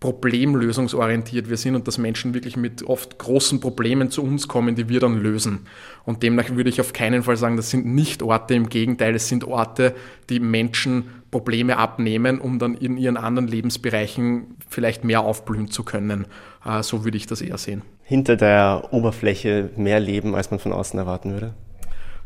problemlösungsorientiert 0.00 1.48
wir 1.48 1.56
sind 1.56 1.74
und 1.74 1.88
dass 1.88 1.96
Menschen 1.96 2.34
wirklich 2.34 2.56
mit 2.56 2.82
oft 2.82 3.18
großen 3.18 3.60
Problemen 3.60 4.10
zu 4.10 4.22
uns 4.22 4.46
kommen, 4.46 4.74
die 4.74 4.90
wir 4.90 5.00
dann 5.00 5.22
lösen. 5.22 5.60
Und 6.04 6.22
demnach 6.22 6.50
würde 6.50 6.68
ich 6.68 6.80
auf 6.80 6.92
keinen 6.92 7.22
Fall 7.22 7.38
sagen, 7.38 7.56
das 7.56 7.70
sind 7.70 7.86
nicht 7.86 8.22
Orte, 8.22 8.54
im 8.54 8.68
Gegenteil, 8.68 9.14
es 9.14 9.28
sind 9.28 9.44
Orte, 9.44 9.94
die 10.28 10.38
Menschen 10.38 11.04
Probleme 11.30 11.78
abnehmen, 11.78 12.40
um 12.40 12.58
dann 12.58 12.74
in 12.74 12.98
ihren 12.98 13.16
anderen 13.16 13.48
Lebensbereichen 13.48 14.56
vielleicht 14.68 15.02
mehr 15.04 15.22
aufblühen 15.22 15.70
zu 15.70 15.82
können. 15.82 16.26
Äh, 16.64 16.82
so 16.82 17.04
würde 17.04 17.16
ich 17.16 17.26
das 17.26 17.40
eher 17.40 17.58
sehen. 17.58 17.82
Hinter 18.02 18.36
der 18.36 18.88
Oberfläche 18.90 19.70
mehr 19.76 19.98
Leben, 19.98 20.34
als 20.34 20.50
man 20.50 20.60
von 20.60 20.72
außen 20.72 20.98
erwarten 20.98 21.32
würde? 21.32 21.54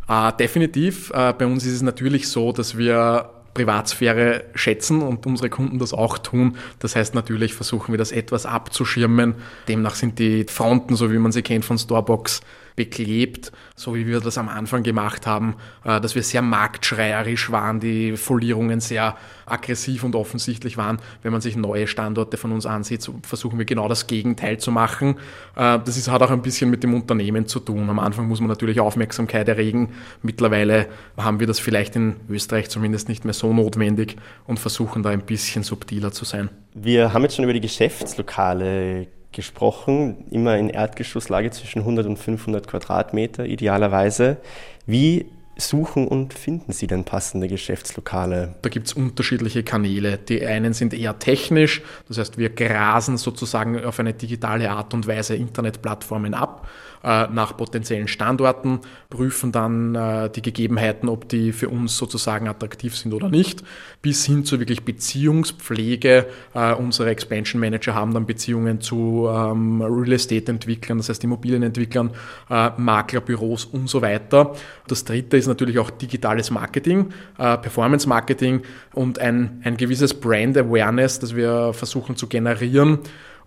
Äh, 0.08 0.32
definitiv. 0.38 1.10
Äh, 1.14 1.32
bei 1.34 1.46
uns 1.46 1.64
ist 1.64 1.74
es 1.74 1.82
natürlich 1.82 2.28
so, 2.28 2.50
dass 2.52 2.76
wir 2.76 3.30
Privatsphäre 3.54 4.44
schätzen 4.54 5.02
und 5.02 5.26
unsere 5.26 5.50
Kunden 5.50 5.78
das 5.78 5.92
auch 5.92 6.18
tun. 6.18 6.56
Das 6.78 6.96
heißt, 6.96 7.14
natürlich 7.14 7.54
versuchen 7.54 7.92
wir 7.92 7.98
das 7.98 8.12
etwas 8.12 8.46
abzuschirmen. 8.46 9.34
Demnach 9.68 9.94
sind 9.94 10.18
die 10.18 10.44
Fronten, 10.44 10.96
so 10.96 11.12
wie 11.12 11.18
man 11.18 11.32
sie 11.32 11.42
kennt 11.42 11.64
von 11.64 11.78
Starbucks, 11.78 12.40
beklebt, 12.76 13.52
so 13.74 13.94
wie 13.94 14.06
wir 14.06 14.20
das 14.20 14.38
am 14.38 14.48
Anfang 14.48 14.82
gemacht 14.82 15.26
haben, 15.26 15.56
äh, 15.84 16.00
dass 16.00 16.14
wir 16.14 16.22
sehr 16.22 16.42
marktschreierisch 16.42 17.50
waren, 17.50 17.80
die 17.80 18.16
Folierungen 18.16 18.80
sehr 18.80 19.16
aggressiv 19.46 20.04
und 20.04 20.14
offensichtlich 20.14 20.76
waren. 20.76 20.98
Wenn 21.22 21.32
man 21.32 21.40
sich 21.40 21.56
neue 21.56 21.86
Standorte 21.86 22.36
von 22.36 22.52
uns 22.52 22.66
ansieht, 22.66 23.02
so 23.02 23.14
versuchen 23.22 23.58
wir 23.58 23.64
genau 23.64 23.88
das 23.88 24.06
Gegenteil 24.06 24.58
zu 24.58 24.70
machen. 24.70 25.16
Äh, 25.56 25.78
das 25.84 25.96
ist, 25.96 26.10
hat 26.10 26.22
auch 26.22 26.30
ein 26.30 26.42
bisschen 26.42 26.70
mit 26.70 26.82
dem 26.82 26.94
Unternehmen 26.94 27.46
zu 27.46 27.60
tun. 27.60 27.88
Am 27.90 27.98
Anfang 27.98 28.28
muss 28.28 28.40
man 28.40 28.48
natürlich 28.48 28.80
Aufmerksamkeit 28.80 29.48
erregen. 29.48 29.90
Mittlerweile 30.22 30.86
haben 31.16 31.40
wir 31.40 31.46
das 31.46 31.58
vielleicht 31.58 31.96
in 31.96 32.16
Österreich 32.28 32.68
zumindest 32.70 33.08
nicht 33.08 33.24
mehr 33.24 33.34
so 33.34 33.52
notwendig 33.52 34.16
und 34.46 34.58
versuchen 34.58 35.02
da 35.02 35.10
ein 35.10 35.22
bisschen 35.22 35.62
subtiler 35.62 36.12
zu 36.12 36.24
sein. 36.24 36.50
Wir 36.74 37.12
haben 37.12 37.22
jetzt 37.22 37.36
schon 37.36 37.44
über 37.44 37.52
die 37.52 37.60
Geschäftslokale 37.60 39.08
gesprochen, 39.32 40.24
immer 40.30 40.56
in 40.58 40.70
Erdgeschosslage 40.70 41.50
zwischen 41.50 41.80
100 41.80 42.06
und 42.06 42.18
500 42.18 42.66
Quadratmeter 42.66 43.46
idealerweise. 43.46 44.38
Wie 44.86 45.26
suchen 45.60 46.08
und 46.08 46.34
finden 46.34 46.72
Sie 46.72 46.86
denn 46.86 47.04
passende 47.04 47.48
Geschäftslokale? 47.48 48.56
Da 48.62 48.68
gibt 48.68 48.88
es 48.88 48.92
unterschiedliche 48.92 49.62
Kanäle. 49.62 50.18
Die 50.18 50.44
einen 50.44 50.72
sind 50.72 50.94
eher 50.94 51.18
technisch, 51.18 51.82
das 52.08 52.18
heißt, 52.18 52.38
wir 52.38 52.50
grasen 52.50 53.16
sozusagen 53.16 53.84
auf 53.84 54.00
eine 54.00 54.14
digitale 54.14 54.70
Art 54.70 54.94
und 54.94 55.06
Weise 55.06 55.36
Internetplattformen 55.36 56.34
ab 56.34 56.66
äh, 57.02 57.28
nach 57.28 57.56
potenziellen 57.56 58.08
Standorten, 58.08 58.80
prüfen 59.08 59.52
dann 59.52 59.94
äh, 59.94 60.28
die 60.28 60.42
Gegebenheiten, 60.42 61.08
ob 61.08 61.30
die 61.30 61.52
für 61.52 61.70
uns 61.70 61.96
sozusagen 61.96 62.46
attraktiv 62.46 62.94
sind 62.94 63.14
oder 63.14 63.30
nicht, 63.30 63.62
bis 64.02 64.26
hin 64.26 64.44
zu 64.44 64.58
wirklich 64.58 64.84
Beziehungspflege. 64.84 66.26
Äh, 66.52 66.74
unsere 66.74 67.08
Expansion 67.08 67.58
Manager 67.58 67.94
haben 67.94 68.12
dann 68.12 68.26
Beziehungen 68.26 68.82
zu 68.82 69.30
ähm, 69.32 69.80
Real 69.80 70.12
Estate 70.12 70.50
Entwicklern, 70.50 70.98
das 70.98 71.08
heißt 71.08 71.24
Immobilienentwicklern, 71.24 72.10
Maklerbüros 72.76 73.64
und 73.64 73.88
so 73.88 74.02
weiter. 74.02 74.54
Das 74.86 75.04
dritte 75.04 75.36
ist 75.36 75.46
natürlich 75.50 75.78
auch 75.78 75.90
digitales 75.90 76.50
Marketing, 76.50 77.10
Performance 77.36 78.08
Marketing 78.08 78.62
und 78.94 79.18
ein, 79.18 79.60
ein 79.64 79.76
gewisses 79.76 80.14
Brand 80.14 80.56
Awareness, 80.56 81.18
das 81.18 81.36
wir 81.36 81.72
versuchen 81.74 82.16
zu 82.16 82.26
generieren, 82.26 83.00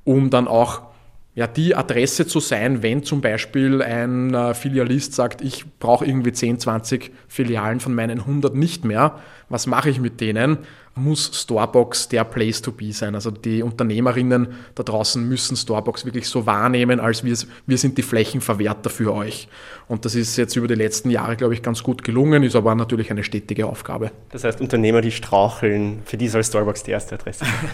um 0.03 0.29
dann 0.29 0.47
auch 0.47 0.93
ja, 1.35 1.47
die 1.47 1.75
Adresse 1.75 2.27
zu 2.27 2.39
sein, 2.39 2.83
wenn 2.83 3.03
zum 3.03 3.21
Beispiel 3.21 3.81
ein 3.81 4.33
äh, 4.33 4.53
Filialist 4.53 5.13
sagt, 5.13 5.41
ich 5.41 5.65
brauche 5.79 6.05
irgendwie 6.05 6.31
10, 6.31 6.59
20 6.59 7.11
Filialen 7.27 7.79
von 7.79 7.95
meinen 7.95 8.19
100 8.19 8.53
nicht 8.53 8.85
mehr. 8.85 9.19
Was 9.49 9.65
mache 9.65 9.89
ich 9.89 9.99
mit 9.99 10.21
denen? 10.21 10.59
Muss 10.95 11.31
Storebox 11.33 12.09
der 12.09 12.23
Place 12.23 12.61
to 12.61 12.71
be 12.71 12.93
sein. 12.93 13.15
Also 13.15 13.31
die 13.31 13.63
Unternehmerinnen 13.63 14.47
da 14.75 14.83
draußen 14.83 15.27
müssen 15.27 15.55
Storebox 15.55 16.05
wirklich 16.05 16.27
so 16.27 16.45
wahrnehmen, 16.45 16.99
als 16.99 17.23
wir, 17.23 17.35
wir 17.65 17.77
sind 17.77 17.97
die 17.97 18.03
Flächenverwerter 18.03 18.89
für 18.89 19.13
euch. 19.13 19.47
Und 19.87 20.05
das 20.05 20.15
ist 20.15 20.37
jetzt 20.37 20.55
über 20.55 20.67
die 20.67 20.75
letzten 20.75 21.09
Jahre, 21.09 21.35
glaube 21.35 21.53
ich, 21.53 21.63
ganz 21.63 21.81
gut 21.83 22.03
gelungen, 22.03 22.43
ist 22.43 22.55
aber 22.55 22.75
natürlich 22.75 23.09
eine 23.11 23.23
stetige 23.23 23.65
Aufgabe. 23.65 24.11
Das 24.31 24.43
heißt, 24.43 24.61
Unternehmer, 24.61 25.01
die 25.01 25.11
straucheln, 25.11 26.03
für 26.05 26.17
die 26.17 26.27
soll 26.27 26.43
Storebox 26.43 26.83
die 26.83 26.91
erste 26.91 27.15
Adresse 27.15 27.45
sein? 27.45 27.69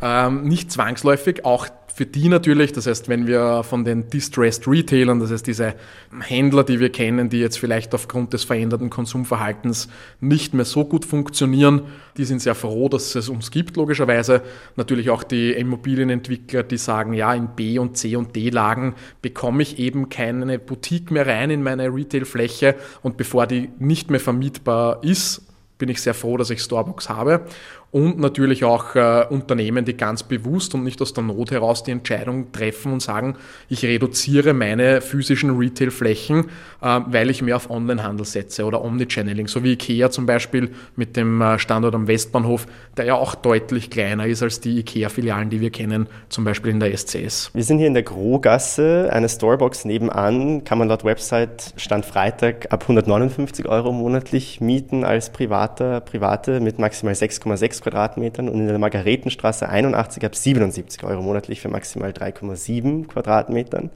ähm, 0.02 0.48
nicht 0.48 0.72
zwangsläufig, 0.72 1.44
auch 1.44 1.68
für 1.94 2.06
die 2.06 2.28
natürlich, 2.28 2.72
das 2.72 2.86
heißt, 2.86 3.08
wenn 3.08 3.26
wir 3.26 3.62
von 3.64 3.84
den 3.84 4.08
Distressed 4.08 4.66
Retailern, 4.66 5.20
das 5.20 5.30
heißt 5.30 5.46
diese 5.46 5.74
Händler, 6.20 6.64
die 6.64 6.80
wir 6.80 6.90
kennen, 6.90 7.28
die 7.28 7.38
jetzt 7.38 7.58
vielleicht 7.58 7.94
aufgrund 7.94 8.32
des 8.32 8.44
veränderten 8.44 8.88
Konsumverhaltens 8.88 9.88
nicht 10.20 10.54
mehr 10.54 10.64
so 10.64 10.86
gut 10.86 11.04
funktionieren, 11.04 11.82
die 12.16 12.24
sind 12.24 12.40
sehr 12.40 12.54
froh, 12.62 12.88
dass 12.88 13.14
es 13.14 13.28
uns 13.28 13.50
gibt, 13.50 13.76
logischerweise. 13.76 14.42
Natürlich 14.76 15.10
auch 15.10 15.22
die 15.22 15.52
Immobilienentwickler, 15.52 16.62
die 16.62 16.78
sagen, 16.78 17.12
ja, 17.12 17.34
in 17.34 17.48
B 17.48 17.78
und 17.78 17.96
C 17.96 18.16
und 18.16 18.34
D 18.34 18.50
Lagen 18.50 18.94
bekomme 19.20 19.62
ich 19.62 19.78
eben 19.78 20.08
keine 20.08 20.58
Boutique 20.58 21.10
mehr 21.10 21.26
rein 21.26 21.50
in 21.50 21.62
meine 21.62 21.88
Retailfläche 21.92 22.76
und 23.02 23.16
bevor 23.16 23.46
die 23.46 23.70
nicht 23.78 24.10
mehr 24.10 24.20
vermietbar 24.20 25.02
ist, 25.04 25.42
bin 25.78 25.88
ich 25.88 26.00
sehr 26.00 26.14
froh, 26.14 26.36
dass 26.36 26.50
ich 26.50 26.62
Starbucks 26.62 27.08
habe 27.08 27.44
und 27.92 28.18
natürlich 28.18 28.64
auch 28.64 28.94
äh, 28.94 29.26
Unternehmen, 29.28 29.84
die 29.84 29.94
ganz 29.94 30.22
bewusst 30.22 30.74
und 30.74 30.82
nicht 30.82 31.00
aus 31.02 31.12
der 31.12 31.24
Not 31.24 31.50
heraus 31.50 31.82
die 31.82 31.90
Entscheidung 31.90 32.50
treffen 32.50 32.90
und 32.90 33.00
sagen, 33.00 33.36
ich 33.68 33.84
reduziere 33.84 34.54
meine 34.54 35.02
physischen 35.02 35.58
Retail-Flächen, 35.58 36.46
äh, 36.80 37.00
weil 37.06 37.28
ich 37.28 37.42
mehr 37.42 37.54
auf 37.54 37.68
Onlinehandel 37.68 38.24
setze 38.24 38.64
oder 38.64 38.82
Omnichanneling, 38.82 39.46
so 39.46 39.62
wie 39.62 39.72
IKEA 39.72 40.10
zum 40.10 40.24
Beispiel 40.24 40.70
mit 40.96 41.18
dem 41.18 41.42
äh, 41.42 41.58
Standort 41.58 41.94
am 41.94 42.08
Westbahnhof, 42.08 42.66
der 42.96 43.04
ja 43.04 43.14
auch 43.14 43.34
deutlich 43.34 43.90
kleiner 43.90 44.26
ist 44.26 44.42
als 44.42 44.60
die 44.60 44.78
IKEA-Filialen, 44.78 45.50
die 45.50 45.60
wir 45.60 45.70
kennen, 45.70 46.08
zum 46.30 46.44
Beispiel 46.44 46.70
in 46.70 46.80
der 46.80 46.96
SCS. 46.96 47.50
Wir 47.52 47.62
sind 47.62 47.76
hier 47.76 47.88
in 47.88 47.94
der 47.94 48.04
Grohgasse, 48.04 49.10
eine 49.12 49.28
Storebox 49.28 49.84
nebenan, 49.84 50.64
kann 50.64 50.78
man 50.78 50.88
laut 50.88 51.04
Website 51.04 51.74
Stand 51.76 52.06
Freitag 52.06 52.72
ab 52.72 52.84
159 52.84 53.68
Euro 53.68 53.92
monatlich 53.92 54.62
mieten 54.62 55.04
als 55.04 55.30
Privater, 55.30 56.00
Private 56.00 56.60
mit 56.60 56.78
maximal 56.78 57.12
6,6 57.12 57.81
Quadratmetern 57.82 58.48
und 58.48 58.60
in 58.60 58.66
der 58.66 58.78
Margaretenstraße 58.78 59.68
81 59.68 60.24
ab 60.24 60.34
77 60.34 61.04
Euro 61.04 61.22
monatlich 61.22 61.60
für 61.60 61.68
maximal 61.68 62.10
3,7 62.10 63.06
Quadratmetern. 63.06 63.90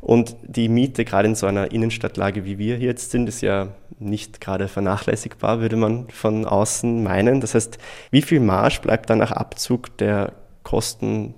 Und 0.00 0.34
die 0.42 0.68
Miete, 0.68 1.04
gerade 1.04 1.28
in 1.28 1.34
so 1.34 1.46
einer 1.46 1.72
Innenstadtlage, 1.72 2.44
wie 2.44 2.58
wir 2.58 2.78
jetzt 2.78 3.10
sind, 3.10 3.28
ist 3.28 3.42
ja 3.42 3.68
nicht 3.98 4.40
gerade 4.40 4.66
vernachlässigbar, 4.66 5.60
würde 5.60 5.76
man 5.76 6.08
von 6.08 6.46
außen 6.46 7.02
meinen. 7.02 7.40
Das 7.40 7.54
heißt, 7.54 7.78
wie 8.10 8.22
viel 8.22 8.40
Marge 8.40 8.78
bleibt 8.82 9.10
dann 9.10 9.18
nach 9.18 9.32
Abzug 9.32 9.96
der 9.98 10.32
Kosten 10.62 11.34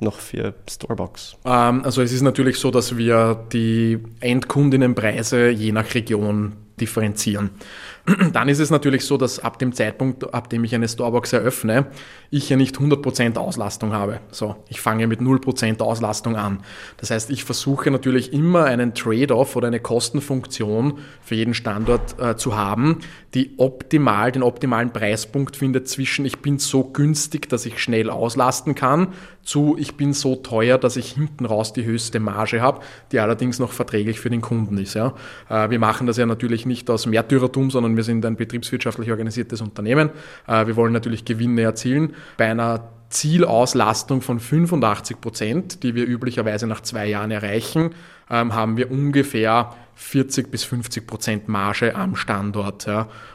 noch 0.00 0.18
für 0.18 0.54
Storebox? 0.68 1.36
Ähm, 1.44 1.84
also 1.84 2.00
es 2.00 2.12
ist 2.12 2.22
natürlich 2.22 2.58
so, 2.58 2.70
dass 2.70 2.96
wir 2.96 3.38
die 3.52 3.98
Endkundinnenpreise 4.20 5.50
je 5.50 5.72
nach 5.72 5.94
Region 5.94 6.56
differenzieren. 6.80 7.50
Dann 8.32 8.48
ist 8.48 8.60
es 8.60 8.70
natürlich 8.70 9.04
so, 9.04 9.16
dass 9.16 9.38
ab 9.40 9.58
dem 9.58 9.72
Zeitpunkt, 9.72 10.32
ab 10.32 10.50
dem 10.50 10.64
ich 10.64 10.74
eine 10.74 10.88
Storebox 10.88 11.32
eröffne, 11.32 11.86
ich 12.30 12.48
ja 12.48 12.56
nicht 12.56 12.76
100% 12.76 13.36
Auslastung 13.36 13.92
habe. 13.92 14.20
So, 14.30 14.56
ich 14.68 14.80
fange 14.80 15.06
mit 15.06 15.20
0% 15.20 15.80
Auslastung 15.80 16.36
an. 16.36 16.60
Das 16.98 17.10
heißt, 17.10 17.30
ich 17.30 17.44
versuche 17.44 17.90
natürlich 17.90 18.32
immer 18.32 18.64
einen 18.64 18.94
Trade-off 18.94 19.56
oder 19.56 19.68
eine 19.68 19.80
Kostenfunktion 19.80 20.98
für 21.22 21.34
jeden 21.34 21.54
Standort 21.54 22.20
äh, 22.20 22.36
zu 22.36 22.56
haben, 22.56 22.98
die 23.34 23.54
optimal, 23.58 24.32
den 24.32 24.42
optimalen 24.42 24.92
Preispunkt 24.92 25.56
findet 25.56 25.88
zwischen 25.88 26.24
ich 26.24 26.38
bin 26.38 26.58
so 26.58 26.84
günstig, 26.84 27.48
dass 27.48 27.66
ich 27.66 27.78
schnell 27.78 28.10
auslasten 28.10 28.74
kann, 28.74 29.08
zu 29.42 29.76
ich 29.78 29.96
bin 29.96 30.12
so 30.12 30.36
teuer, 30.36 30.76
dass 30.76 30.96
ich 30.96 31.12
hinten 31.12 31.46
raus 31.46 31.72
die 31.72 31.84
höchste 31.84 32.18
Marge 32.18 32.60
habe, 32.60 32.80
die 33.12 33.20
allerdings 33.20 33.58
noch 33.58 33.72
verträglich 33.72 34.20
für 34.20 34.28
den 34.28 34.40
Kunden 34.40 34.76
ist. 34.78 34.94
Ja. 34.94 35.14
Äh, 35.48 35.70
wir 35.70 35.78
machen 35.78 36.06
das 36.06 36.16
ja 36.16 36.26
natürlich 36.26 36.65
nicht 36.66 36.90
aus 36.90 37.06
Märtyrertum, 37.06 37.70
sondern 37.70 37.96
wir 37.96 38.04
sind 38.04 38.24
ein 38.26 38.36
betriebswirtschaftlich 38.36 39.10
organisiertes 39.10 39.60
Unternehmen. 39.60 40.10
Äh, 40.46 40.66
wir 40.66 40.76
wollen 40.76 40.92
natürlich 40.92 41.24
Gewinne 41.24 41.62
erzielen. 41.62 42.14
Bei 42.36 42.50
einer 42.50 42.88
Zielauslastung 43.08 44.20
von 44.20 44.40
85 44.40 45.20
Prozent, 45.20 45.82
die 45.82 45.94
wir 45.94 46.06
üblicherweise 46.06 46.66
nach 46.66 46.80
zwei 46.80 47.06
Jahren 47.06 47.30
erreichen, 47.30 47.90
ähm, 48.28 48.54
haben 48.54 48.76
wir 48.76 48.90
ungefähr 48.90 49.74
40 49.94 50.50
bis 50.50 50.64
50 50.64 51.06
Prozent 51.06 51.48
Marge 51.48 51.94
am 51.94 52.16
Standort. 52.16 52.86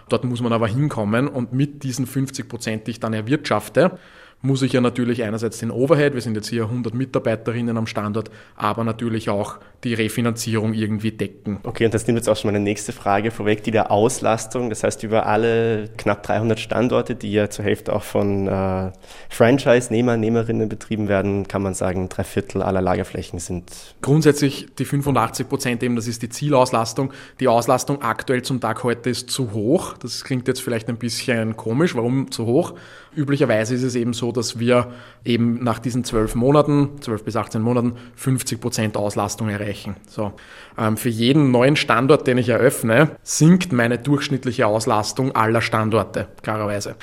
Dort 0.09 0.23
muss 0.25 0.41
man 0.41 0.53
aber 0.53 0.67
hinkommen 0.67 1.27
und 1.27 1.53
mit 1.53 1.81
diesen 1.81 2.05
50 2.05 2.47
Prozent, 2.47 2.85
die 2.85 2.91
ich 2.91 2.99
dann 2.99 3.13
erwirtschafte, 3.13 3.97
muss 4.41 4.61
ich 4.61 4.73
ja 4.73 4.81
natürlich 4.81 5.23
einerseits 5.23 5.59
den 5.59 5.71
Overhead, 5.71 6.13
wir 6.13 6.21
sind 6.21 6.35
jetzt 6.35 6.49
hier 6.49 6.63
100 6.63 6.93
Mitarbeiterinnen 6.93 7.77
am 7.77 7.87
Standort, 7.87 8.31
aber 8.55 8.83
natürlich 8.83 9.29
auch 9.29 9.59
die 9.83 9.93
Refinanzierung 9.93 10.73
irgendwie 10.73 11.11
decken. 11.11 11.59
Okay, 11.63 11.85
und 11.85 11.93
das 11.93 12.05
nimmt 12.07 12.17
jetzt 12.17 12.27
auch 12.27 12.37
schon 12.37 12.51
meine 12.51 12.63
nächste 12.63 12.91
Frage 12.91 13.31
vorweg, 13.31 13.63
die 13.63 13.71
der 13.71 13.91
Auslastung. 13.91 14.69
Das 14.69 14.83
heißt, 14.83 15.03
über 15.03 15.25
alle 15.25 15.89
knapp 15.97 16.23
300 16.23 16.59
Standorte, 16.59 17.15
die 17.15 17.31
ja 17.31 17.49
zur 17.49 17.65
Hälfte 17.65 17.93
auch 17.93 18.03
von 18.03 18.47
äh, 18.47 18.91
Franchise-Nehmer, 19.29 20.17
Nehmerinnen 20.17 20.69
betrieben 20.69 21.07
werden, 21.07 21.47
kann 21.47 21.61
man 21.61 21.73
sagen, 21.73 22.09
drei 22.09 22.23
Viertel 22.23 22.61
aller 22.61 22.81
Lagerflächen 22.81 23.39
sind. 23.39 23.71
Grundsätzlich 24.01 24.67
die 24.77 24.85
85 24.85 25.49
Prozent 25.49 25.83
eben, 25.83 25.95
das 25.95 26.07
ist 26.07 26.21
die 26.21 26.29
Zielauslastung. 26.29 27.11
Die 27.39 27.47
Auslastung 27.47 28.01
aktuell 28.01 28.43
zum 28.43 28.59
Tag 28.59 28.83
heute 28.83 29.09
ist 29.09 29.29
zu 29.29 29.51
hoch. 29.51 29.97
Das 29.97 30.23
klingt 30.23 30.47
jetzt 30.47 30.61
vielleicht 30.61 30.89
ein 30.89 30.97
bisschen 30.97 31.57
komisch. 31.57 31.95
Warum 31.95 32.31
zu 32.31 32.45
hoch? 32.45 32.73
Üblicherweise 33.15 33.75
ist 33.75 33.83
es 33.83 33.95
eben 33.95 34.13
so, 34.13 34.30
dass 34.31 34.59
wir 34.59 34.93
eben 35.23 35.63
nach 35.63 35.79
diesen 35.79 36.03
zwölf 36.03 36.35
Monaten, 36.35 37.01
zwölf 37.01 37.23
bis 37.23 37.35
18 37.35 37.61
Monaten, 37.61 37.93
50 38.15 38.59
Prozent 38.59 38.97
Auslastung 38.97 39.49
erreichen. 39.49 39.95
So. 40.07 40.33
Ähm, 40.77 40.97
für 40.97 41.09
jeden 41.09 41.51
neuen 41.51 41.75
Standort, 41.75 42.27
den 42.27 42.37
ich 42.37 42.49
eröffne, 42.49 43.17
sinkt 43.23 43.71
meine 43.73 43.97
durchschnittliche 43.97 44.67
Auslastung 44.67 45.35
aller 45.35 45.61
Standorte, 45.61 46.27
klarerweise. 46.41 46.95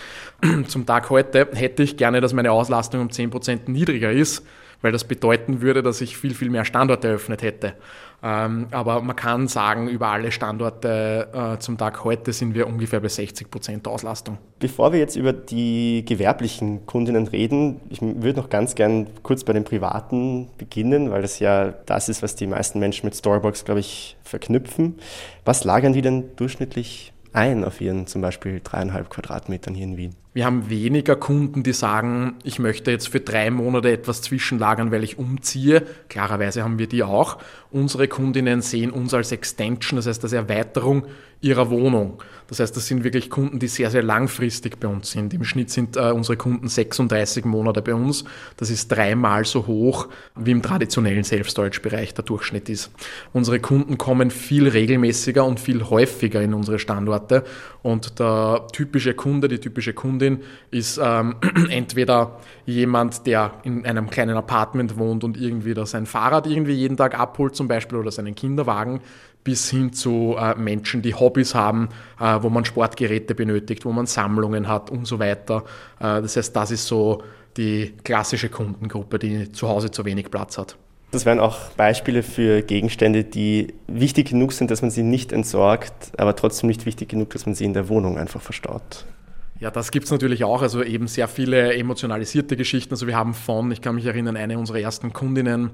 Zum 0.68 0.87
Tag 0.87 1.11
heute 1.11 1.49
hätte 1.52 1.82
ich 1.82 1.97
gerne, 1.97 2.20
dass 2.20 2.32
meine 2.32 2.52
Auslastung 2.52 3.00
um 3.00 3.11
10 3.11 3.30
Prozent 3.30 3.68
niedriger 3.68 4.11
ist, 4.12 4.44
weil 4.82 4.92
das 4.92 5.04
bedeuten 5.04 5.61
würde, 5.61 5.82
dass 5.82 6.00
ich 6.00 6.16
viel, 6.16 6.35
viel 6.35 6.50
mehr 6.50 6.64
Standorte 6.64 7.08
eröffnet 7.08 7.42
hätte. 7.42 7.75
Ähm, 8.20 8.66
aber 8.72 9.00
man 9.00 9.14
kann 9.14 9.46
sagen, 9.46 9.88
über 9.88 10.08
alle 10.08 10.32
Standorte 10.32 11.28
äh, 11.32 11.58
zum 11.60 11.78
Tag 11.78 12.02
heute 12.02 12.32
sind 12.32 12.54
wir 12.54 12.66
ungefähr 12.66 12.98
bei 12.98 13.08
60 13.08 13.50
Prozent 13.50 13.87
Auslastung. 13.87 14.38
Bevor 14.58 14.92
wir 14.92 14.98
jetzt 14.98 15.14
über 15.14 15.32
die 15.32 16.04
gewerblichen 16.04 16.84
Kundinnen 16.87 17.28
reden, 17.28 17.80
ich 17.90 18.02
würde 18.02 18.40
noch 18.40 18.50
ganz 18.50 18.75
gern 18.75 19.06
kurz 19.22 19.44
bei 19.44 19.52
den 19.52 19.62
privaten 19.62 20.48
beginnen, 20.58 21.12
weil 21.12 21.22
das 21.22 21.38
ja 21.38 21.68
das 21.87 22.08
ist, 22.08 22.22
was 22.22 22.34
die 22.34 22.48
meisten 22.48 22.80
Menschen 22.80 23.06
mit 23.06 23.14
Storybox, 23.14 23.64
glaube 23.64 23.80
ich, 23.80 24.16
verknüpfen. 24.25 24.98
Was 25.44 25.62
lagern 25.62 25.92
die 25.92 26.02
denn 26.02 26.34
durchschnittlich 26.34 27.12
ein 27.32 27.62
auf 27.62 27.80
ihren 27.80 28.08
zum 28.08 28.20
Beispiel 28.20 28.60
dreieinhalb 28.64 29.10
Quadratmetern 29.10 29.75
hier 29.75 29.84
in 29.84 29.96
Wien? 29.96 30.16
Wir 30.38 30.45
haben 30.45 30.71
weniger 30.71 31.16
Kunden, 31.16 31.64
die 31.64 31.73
sagen, 31.73 32.37
ich 32.45 32.61
möchte 32.61 32.92
jetzt 32.92 33.09
für 33.09 33.18
drei 33.18 33.50
Monate 33.50 33.90
etwas 33.90 34.23
zwischenlagern, 34.23 34.92
weil 34.92 35.02
ich 35.02 35.18
umziehe. 35.18 35.85
Klarerweise 36.09 36.62
haben 36.62 36.78
wir 36.78 36.87
die 36.87 37.02
auch. 37.02 37.38
Unsere 37.73 38.07
Kundinnen 38.07 38.62
sehen 38.62 38.92
uns 38.92 39.12
als 39.12 39.33
Extension, 39.33 39.97
das 39.97 40.07
heißt 40.07 40.23
als 40.23 40.33
Erweiterung 40.33 41.07
ihrer 41.40 41.71
Wohnung. 41.71 42.23
Das 42.49 42.61
heißt, 42.61 42.75
das 42.75 42.87
sind 42.87 43.04
wirklich 43.04 43.28
Kunden, 43.28 43.59
die 43.59 43.68
sehr, 43.68 43.90
sehr 43.90 44.02
langfristig 44.02 44.80
bei 44.80 44.88
uns 44.88 45.11
sind. 45.11 45.35
Im 45.35 45.45
Schnitt 45.45 45.71
sind 45.71 45.97
äh, 45.97 46.11
unsere 46.11 46.38
Kunden 46.38 46.66
36 46.66 47.45
Monate 47.45 47.83
bei 47.83 47.95
uns. 47.95 48.25
Das 48.57 48.71
ist 48.71 48.88
dreimal 48.88 49.45
so 49.45 49.66
hoch, 49.66 50.09
wie 50.35 50.52
im 50.52 50.62
traditionellen 50.62 51.25
Self-Storage-Bereich 51.25 52.14
der 52.14 52.25
Durchschnitt 52.25 52.71
ist. 52.71 52.90
Unsere 53.35 53.61
Kunden 53.61 53.99
kommen 53.99 54.30
viel 54.30 54.66
regelmäßiger 54.66 55.45
und 55.45 55.61
viel 55.61 55.85
häufiger 55.85 56.40
in 56.40 56.54
unsere 56.54 56.78
Standorte. 56.78 57.45
Und 57.83 58.18
der 58.18 58.66
typische 58.73 59.12
Kunde, 59.12 59.49
die 59.49 59.59
typische 59.59 59.92
Kundin 59.92 60.40
ist 60.71 60.99
ähm, 61.02 61.37
entweder 61.68 62.40
jemand, 62.64 63.26
der 63.26 63.52
in 63.62 63.85
einem 63.85 64.09
kleinen 64.09 64.37
Apartment 64.38 64.97
wohnt 64.97 65.23
und 65.23 65.38
irgendwie 65.38 65.75
da 65.75 65.85
sein 65.85 66.07
Fahrrad 66.07 66.47
irgendwie 66.47 66.73
jeden 66.73 66.97
Tag 66.97 67.18
abholt 67.18 67.54
zum 67.54 67.68
Beispiel 67.68 67.99
oder 67.99 68.11
seinen 68.11 68.35
Kinderwagen, 68.35 69.00
bis 69.48 69.70
hin 69.70 69.94
zu 69.94 70.36
äh, 70.38 70.54
Menschen, 70.56 71.00
die 71.00 71.14
Hobbys 71.14 71.54
haben, 71.54 71.88
äh, 72.20 72.36
wo 72.42 72.50
man 72.50 72.66
Sportgeräte 72.66 73.34
benötigt, 73.34 73.86
wo 73.86 73.92
man 73.92 74.04
Sammlungen 74.04 74.68
hat 74.68 74.90
und 74.90 75.06
so 75.06 75.18
weiter. 75.18 75.64
Äh, 76.00 76.20
das 76.20 76.36
heißt, 76.36 76.54
das 76.54 76.70
ist 76.70 76.86
so 76.86 77.22
die 77.56 77.94
klassische 78.04 78.50
Kundengruppe, 78.50 79.18
die 79.18 79.50
zu 79.50 79.66
Hause 79.66 79.90
zu 79.90 80.04
wenig 80.04 80.30
Platz 80.30 80.58
hat. 80.58 80.76
Das 81.12 81.24
wären 81.24 81.40
auch 81.40 81.70
Beispiele 81.78 82.22
für 82.22 82.60
Gegenstände, 82.60 83.24
die 83.24 83.72
wichtig 83.86 84.28
genug 84.28 84.52
sind, 84.52 84.70
dass 84.70 84.82
man 84.82 84.90
sie 84.90 85.02
nicht 85.02 85.32
entsorgt, 85.32 86.12
aber 86.18 86.36
trotzdem 86.36 86.68
nicht 86.68 86.84
wichtig 86.84 87.08
genug, 87.08 87.30
dass 87.30 87.46
man 87.46 87.54
sie 87.54 87.64
in 87.64 87.72
der 87.72 87.88
Wohnung 87.88 88.18
einfach 88.18 88.42
verstaut. 88.42 89.06
Ja, 89.60 89.72
das 89.72 89.90
gibt 89.90 90.04
es 90.04 90.12
natürlich 90.12 90.44
auch. 90.44 90.62
Also 90.62 90.84
eben 90.84 91.08
sehr 91.08 91.26
viele 91.26 91.74
emotionalisierte 91.74 92.56
Geschichten. 92.56 92.94
Also 92.94 93.08
wir 93.08 93.16
haben 93.16 93.34
von, 93.34 93.72
ich 93.72 93.80
kann 93.80 93.96
mich 93.96 94.06
erinnern, 94.06 94.36
eine 94.36 94.56
unserer 94.56 94.78
ersten 94.78 95.12
Kundinnen, 95.12 95.70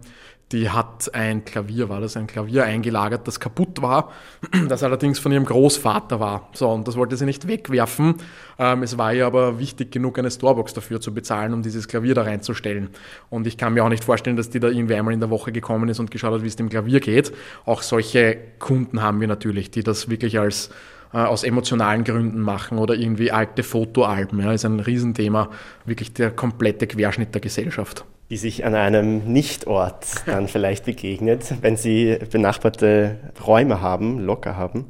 die 0.53 0.71
hat 0.71 1.15
ein 1.15 1.45
Klavier, 1.45 1.89
war 1.89 2.01
das 2.01 2.17
ein 2.17 2.27
Klavier 2.27 2.65
eingelagert, 2.65 3.27
das 3.27 3.41
kaputt 3.41 3.83
war, 3.83 4.13
das 4.69 4.83
allerdings 4.83 5.19
von 5.19 5.33
ihrem 5.33 5.45
Großvater 5.45 6.19
war. 6.19 6.49
So, 6.55 6.71
und 6.71 6.89
das 6.89 6.97
wollte 6.97 7.17
sie 7.17 7.27
nicht 7.27 7.47
wegwerfen. 7.47 8.17
Ähm, 8.59 8.83
es 8.83 8.97
war 8.97 9.13
ihr 9.13 9.27
aber 9.27 9.59
wichtig 9.59 9.91
genug, 9.91 10.19
eine 10.19 10.31
Storebox 10.31 10.73
dafür 10.73 11.01
zu 11.01 11.13
bezahlen, 11.13 11.53
um 11.53 11.63
dieses 11.63 11.87
Klavier 11.87 12.15
da 12.15 12.23
reinzustellen. 12.23 12.89
Und 13.29 13.47
ich 13.47 13.59
kann 13.59 13.75
mir 13.75 13.85
auch 13.85 13.89
nicht 13.91 14.05
vorstellen, 14.05 14.37
dass 14.37 14.49
die 14.49 14.61
da 14.61 14.69
irgendwie 14.69 14.95
einmal 14.95 15.13
in 15.13 15.21
der 15.21 15.31
Woche 15.31 15.53
gekommen 15.53 15.89
ist 15.91 15.99
und 15.99 16.11
geschaut 16.11 16.33
hat, 16.33 16.43
wie 16.43 16.49
es 16.49 16.57
dem 16.57 16.71
Klavier 16.71 17.01
geht. 17.01 17.33
Auch 17.67 17.83
solche 17.83 18.39
Kunden 18.59 19.03
haben 19.03 19.21
wir 19.21 19.29
natürlich, 19.29 19.71
die 19.71 19.83
das 19.83 20.09
wirklich 20.09 20.39
als 20.39 20.71
aus 21.15 21.45
emotionalen 21.45 22.05
Gründen 22.05 22.41
machen 22.41 22.79
oder 22.79 22.95
irgendwie 22.95 23.31
alte 23.31 23.63
Fotoalben. 23.63 24.41
Ja, 24.41 24.53
ist 24.53 24.65
ein 24.65 24.81
Riesenthema, 24.81 25.49
wirklich 25.85 26.13
der 26.13 26.31
komplette 26.31 26.87
Querschnitt 26.87 27.33
der 27.35 27.41
Gesellschaft. 27.41 28.05
Die 28.31 28.37
sich 28.37 28.65
an 28.65 28.75
einem 28.75 29.33
Nichtort 29.33 30.07
dann 30.27 30.49
vielleicht 30.49 30.85
begegnet, 30.87 31.55
wenn 31.61 31.77
sie 31.77 32.19
benachbarte 32.31 33.19
Räume 33.47 33.81
haben, 33.81 34.19
locker 34.19 34.57
haben. 34.57 34.87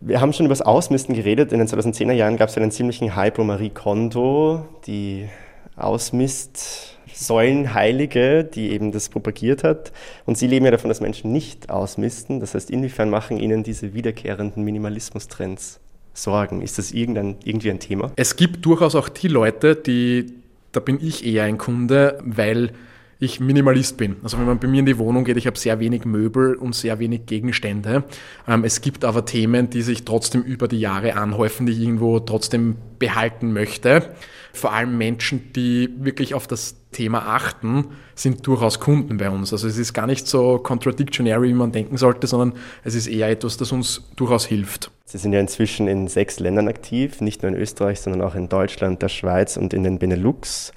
Wir 0.00 0.20
haben 0.20 0.32
schon 0.32 0.46
über 0.46 0.52
das 0.54 0.62
Ausmisten 0.62 1.14
geredet. 1.14 1.52
In 1.52 1.58
den 1.58 1.68
2010er 1.68 2.12
Jahren 2.12 2.36
gab 2.36 2.48
es 2.48 2.56
einen 2.56 2.70
ziemlichen 2.70 3.16
Hype 3.16 3.38
um 3.38 3.48
Marie 3.48 3.70
Kondo, 3.70 4.64
die 4.86 5.28
Ausmist 5.76 6.97
Säulenheilige, 7.18 8.44
die 8.44 8.70
eben 8.70 8.92
das 8.92 9.08
propagiert 9.08 9.64
hat. 9.64 9.92
Und 10.24 10.38
Sie 10.38 10.46
leben 10.46 10.64
ja 10.64 10.70
davon, 10.70 10.88
dass 10.88 11.00
Menschen 11.00 11.32
nicht 11.32 11.70
ausmisten. 11.70 12.40
Das 12.40 12.54
heißt, 12.54 12.70
inwiefern 12.70 13.10
machen 13.10 13.38
Ihnen 13.38 13.62
diese 13.62 13.94
wiederkehrenden 13.94 14.64
Minimalismus-Trends 14.64 15.80
Sorgen? 16.18 16.62
Ist 16.62 16.78
das 16.78 16.92
irgendein, 16.92 17.36
irgendwie 17.44 17.70
ein 17.70 17.80
Thema? 17.80 18.12
Es 18.16 18.36
gibt 18.36 18.64
durchaus 18.66 18.94
auch 18.94 19.08
die 19.08 19.28
Leute, 19.28 19.76
die, 19.76 20.26
da 20.72 20.80
bin 20.80 20.98
ich 21.00 21.24
eher 21.24 21.44
ein 21.44 21.58
Kunde, 21.58 22.18
weil 22.22 22.72
ich 23.20 23.40
Minimalist 23.40 23.96
bin. 23.96 24.16
Also 24.22 24.38
wenn 24.38 24.46
man 24.46 24.60
bei 24.60 24.68
mir 24.68 24.80
in 24.80 24.86
die 24.86 24.98
Wohnung 24.98 25.24
geht, 25.24 25.36
ich 25.36 25.46
habe 25.46 25.58
sehr 25.58 25.80
wenig 25.80 26.04
Möbel 26.04 26.54
und 26.54 26.74
sehr 26.74 27.00
wenig 27.00 27.26
Gegenstände. 27.26 28.04
Ähm, 28.46 28.62
es 28.64 28.80
gibt 28.80 29.04
aber 29.04 29.24
Themen, 29.24 29.70
die 29.70 29.82
sich 29.82 30.04
trotzdem 30.04 30.42
über 30.42 30.68
die 30.68 30.78
Jahre 30.78 31.16
anhäufen, 31.16 31.66
die 31.66 31.72
ich 31.72 31.80
irgendwo 31.80 32.20
trotzdem 32.20 32.76
behalten 32.98 33.52
möchte. 33.52 34.14
Vor 34.52 34.72
allem 34.72 34.96
Menschen, 34.98 35.52
die 35.52 35.90
wirklich 35.98 36.34
auf 36.34 36.46
das 36.46 36.76
Thema 36.92 37.26
achten, 37.26 37.88
sind 38.14 38.46
durchaus 38.46 38.80
Kunden 38.80 39.18
bei 39.18 39.30
uns. 39.30 39.52
Also 39.52 39.68
es 39.68 39.76
ist 39.78 39.92
gar 39.92 40.06
nicht 40.06 40.26
so 40.26 40.58
contradictionary, 40.58 41.48
wie 41.48 41.54
man 41.54 41.72
denken 41.72 41.96
sollte, 41.96 42.26
sondern 42.26 42.54
es 42.84 42.94
ist 42.94 43.06
eher 43.06 43.28
etwas, 43.28 43.56
das 43.56 43.72
uns 43.72 44.04
durchaus 44.16 44.46
hilft. 44.46 44.90
Sie 45.04 45.18
sind 45.18 45.32
ja 45.32 45.40
inzwischen 45.40 45.88
in 45.88 46.08
sechs 46.08 46.40
Ländern 46.40 46.68
aktiv, 46.68 47.20
nicht 47.20 47.42
nur 47.42 47.52
in 47.52 47.58
Österreich, 47.58 48.00
sondern 48.00 48.22
auch 48.22 48.34
in 48.34 48.48
Deutschland, 48.48 49.02
der 49.02 49.08
Schweiz 49.08 49.56
und 49.56 49.74
in 49.74 49.82
den 49.82 49.98
Benelux. 49.98 50.72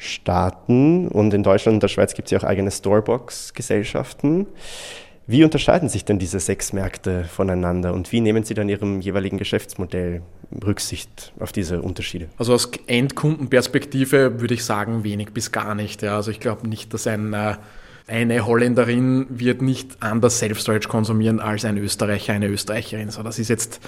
Staaten 0.00 1.08
und 1.08 1.34
in 1.34 1.42
Deutschland 1.42 1.74
und 1.74 1.82
der 1.82 1.88
Schweiz 1.88 2.14
gibt 2.14 2.28
es 2.28 2.30
ja 2.30 2.38
auch 2.38 2.44
eigene 2.44 2.70
Storebox-Gesellschaften. 2.70 4.46
Wie 5.30 5.44
unterscheiden 5.44 5.90
sich 5.90 6.06
denn 6.06 6.18
diese 6.18 6.40
sechs 6.40 6.72
Märkte 6.72 7.24
voneinander 7.24 7.92
und 7.92 8.12
wie 8.12 8.22
nehmen 8.22 8.44
Sie 8.44 8.54
dann 8.54 8.70
Ihrem 8.70 9.02
jeweiligen 9.02 9.36
Geschäftsmodell 9.36 10.22
Rücksicht 10.64 11.34
auf 11.38 11.52
diese 11.52 11.82
Unterschiede? 11.82 12.28
Also 12.38 12.54
aus 12.54 12.70
Endkundenperspektive 12.86 14.40
würde 14.40 14.54
ich 14.54 14.64
sagen, 14.64 15.04
wenig 15.04 15.34
bis 15.34 15.52
gar 15.52 15.74
nicht. 15.74 16.00
Ja. 16.00 16.16
Also 16.16 16.30
ich 16.30 16.40
glaube 16.40 16.66
nicht, 16.66 16.94
dass 16.94 17.06
ein 17.06 17.34
äh, 17.34 17.56
eine 18.08 18.46
Holländerin 18.46 19.26
wird 19.28 19.60
nicht 19.60 20.02
anders 20.02 20.38
Self-Storage 20.38 20.88
konsumieren 20.88 21.40
als 21.40 21.66
ein 21.66 21.76
Österreicher, 21.76 22.32
eine 22.32 22.48
Österreicherin. 22.48 23.10
So, 23.10 23.22
das 23.22 23.38
ist 23.38 23.48
jetzt 23.48 23.80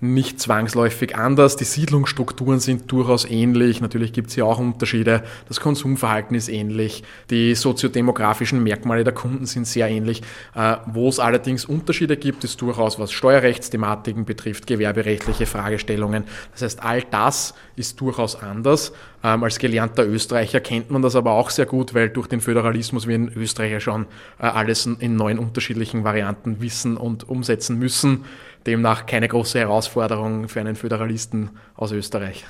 nicht 0.00 0.40
zwangsläufig 0.40 1.14
anders. 1.14 1.54
Die 1.54 1.64
Siedlungsstrukturen 1.64 2.58
sind 2.58 2.90
durchaus 2.90 3.24
ähnlich. 3.24 3.80
Natürlich 3.80 4.12
gibt 4.12 4.28
es 4.28 4.34
hier 4.34 4.46
auch 4.46 4.58
Unterschiede. 4.58 5.22
Das 5.46 5.60
Konsumverhalten 5.60 6.36
ist 6.36 6.48
ähnlich. 6.48 7.04
Die 7.30 7.54
soziodemografischen 7.54 8.64
Merkmale 8.64 9.04
der 9.04 9.14
Kunden 9.14 9.46
sind 9.46 9.64
sehr 9.64 9.88
ähnlich. 9.88 10.22
Äh, 10.56 10.76
wo 10.86 11.08
es 11.08 11.20
allerdings 11.20 11.64
Unterschiede 11.64 12.16
gibt, 12.16 12.42
ist 12.42 12.60
durchaus, 12.60 12.98
was 12.98 13.12
Steuerrechtsthematiken 13.12 14.24
betrifft, 14.24 14.66
gewerberechtliche 14.66 15.46
Fragestellungen. 15.46 16.24
Das 16.52 16.62
heißt, 16.62 16.82
all 16.82 17.02
das 17.02 17.54
ist 17.78 18.00
durchaus 18.00 18.36
anders. 18.36 18.92
Ähm, 19.22 19.42
als 19.42 19.58
gelernter 19.58 20.06
Österreicher 20.06 20.60
kennt 20.60 20.90
man 20.90 21.02
das 21.02 21.16
aber 21.16 21.32
auch 21.32 21.50
sehr 21.50 21.66
gut, 21.66 21.94
weil 21.94 22.08
durch 22.08 22.26
den 22.26 22.40
Föderalismus 22.40 23.06
wir 23.06 23.16
in 23.16 23.32
Österreich 23.34 23.72
ja 23.72 23.80
schon 23.80 24.06
äh, 24.38 24.46
alles 24.46 24.86
in 24.86 25.16
neun 25.16 25.38
unterschiedlichen 25.38 26.04
Varianten 26.04 26.60
wissen 26.60 26.96
und 26.96 27.28
umsetzen 27.28 27.78
müssen. 27.78 28.24
Demnach 28.66 29.06
keine 29.06 29.28
große 29.28 29.58
Herausforderung 29.58 30.48
für 30.48 30.60
einen 30.60 30.76
Föderalisten 30.76 31.50
aus 31.74 31.92
Österreich. 31.92 32.44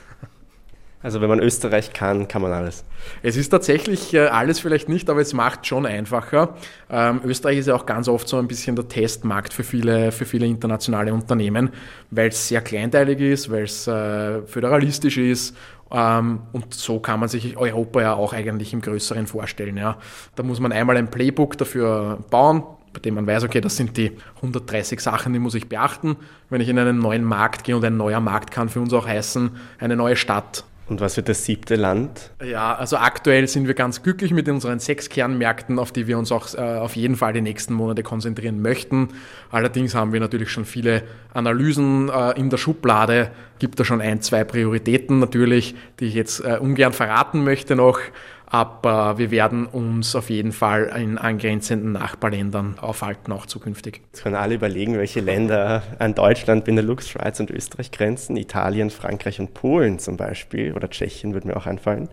Also 1.00 1.20
wenn 1.20 1.28
man 1.28 1.38
Österreich 1.38 1.92
kann, 1.92 2.26
kann 2.26 2.42
man 2.42 2.52
alles. 2.52 2.84
Es 3.22 3.36
ist 3.36 3.50
tatsächlich 3.50 4.14
äh, 4.14 4.26
alles 4.26 4.58
vielleicht 4.58 4.88
nicht, 4.88 5.08
aber 5.08 5.20
es 5.20 5.32
macht 5.32 5.66
schon 5.66 5.86
einfacher. 5.86 6.56
Ähm, 6.90 7.20
Österreich 7.24 7.58
ist 7.58 7.68
ja 7.68 7.76
auch 7.76 7.86
ganz 7.86 8.08
oft 8.08 8.28
so 8.28 8.36
ein 8.36 8.48
bisschen 8.48 8.74
der 8.74 8.88
Testmarkt 8.88 9.52
für 9.52 9.62
viele, 9.62 10.10
für 10.10 10.24
viele 10.24 10.46
internationale 10.46 11.14
Unternehmen, 11.14 11.70
weil 12.10 12.28
es 12.28 12.48
sehr 12.48 12.62
kleinteilig 12.62 13.20
ist, 13.20 13.50
weil 13.50 13.62
es 13.62 13.86
äh, 13.86 14.42
föderalistisch 14.42 15.18
ist 15.18 15.54
ähm, 15.90 16.40
und 16.52 16.74
so 16.74 17.00
kann 17.00 17.20
man 17.20 17.28
sich 17.28 17.56
Europa 17.56 18.00
ja 18.00 18.14
auch 18.14 18.32
eigentlich 18.32 18.72
im 18.72 18.80
Größeren 18.80 19.26
vorstellen. 19.26 19.76
Ja. 19.76 19.98
Da 20.36 20.42
muss 20.42 20.60
man 20.60 20.72
einmal 20.72 20.96
ein 20.96 21.10
Playbook 21.10 21.56
dafür 21.56 22.18
bauen, 22.30 22.62
bei 22.92 23.00
dem 23.00 23.14
man 23.14 23.26
weiß, 23.26 23.44
okay, 23.44 23.60
das 23.60 23.76
sind 23.76 23.96
die 23.96 24.12
130 24.36 25.00
Sachen, 25.00 25.32
die 25.32 25.38
muss 25.38 25.54
ich 25.54 25.68
beachten. 25.68 26.16
Wenn 26.50 26.60
ich 26.60 26.68
in 26.68 26.78
einen 26.78 26.98
neuen 26.98 27.24
Markt 27.24 27.64
gehe 27.64 27.76
und 27.76 27.84
ein 27.84 27.96
neuer 27.96 28.20
Markt 28.20 28.50
kann 28.50 28.68
für 28.68 28.80
uns 28.80 28.92
auch 28.92 29.06
heißen, 29.06 29.50
eine 29.78 29.96
neue 29.96 30.16
Stadt 30.16 30.64
und 30.88 31.00
was 31.00 31.16
wird 31.16 31.28
das 31.28 31.44
siebte 31.44 31.76
Land? 31.76 32.30
Ja, 32.42 32.74
also 32.74 32.96
aktuell 32.96 33.46
sind 33.46 33.66
wir 33.66 33.74
ganz 33.74 34.02
glücklich 34.02 34.32
mit 34.32 34.48
unseren 34.48 34.78
sechs 34.78 35.08
Kernmärkten, 35.08 35.78
auf 35.78 35.92
die 35.92 36.06
wir 36.06 36.18
uns 36.18 36.32
auch 36.32 36.54
äh, 36.54 36.58
auf 36.58 36.96
jeden 36.96 37.16
Fall 37.16 37.32
die 37.32 37.40
nächsten 37.40 37.74
Monate 37.74 38.02
konzentrieren 38.02 38.62
möchten. 38.62 39.08
Allerdings 39.50 39.94
haben 39.94 40.12
wir 40.12 40.20
natürlich 40.20 40.50
schon 40.50 40.64
viele 40.64 41.02
Analysen 41.34 42.08
äh, 42.08 42.38
in 42.38 42.50
der 42.50 42.56
Schublade. 42.56 43.30
Gibt 43.58 43.78
da 43.78 43.84
schon 43.84 44.00
ein, 44.00 44.22
zwei 44.22 44.44
Prioritäten 44.44 45.18
natürlich, 45.18 45.74
die 46.00 46.06
ich 46.06 46.14
jetzt 46.14 46.40
äh, 46.40 46.58
ungern 46.58 46.92
verraten 46.92 47.44
möchte 47.44 47.76
noch. 47.76 48.00
Aber 48.50 49.18
wir 49.18 49.30
werden 49.30 49.66
uns 49.66 50.16
auf 50.16 50.30
jeden 50.30 50.52
Fall 50.52 50.90
in 50.96 51.18
angrenzenden 51.18 51.92
Nachbarländern 51.92 52.78
aufhalten, 52.78 53.30
auch 53.30 53.44
zukünftig. 53.44 54.00
Jetzt 54.12 54.22
können 54.22 54.36
alle 54.36 54.54
überlegen, 54.54 54.96
welche 54.96 55.20
Länder 55.20 55.82
an 55.98 56.14
Deutschland, 56.14 56.64
Benelux, 56.64 57.10
Schweiz 57.10 57.40
und 57.40 57.50
Österreich 57.50 57.90
grenzen. 57.90 58.36
Italien, 58.38 58.88
Frankreich 58.88 59.38
und 59.38 59.52
Polen 59.52 59.98
zum 59.98 60.16
Beispiel 60.16 60.72
oder 60.72 60.88
Tschechien 60.88 61.34
würde 61.34 61.48
mir 61.48 61.56
auch 61.56 61.66
einfallen. 61.66 62.08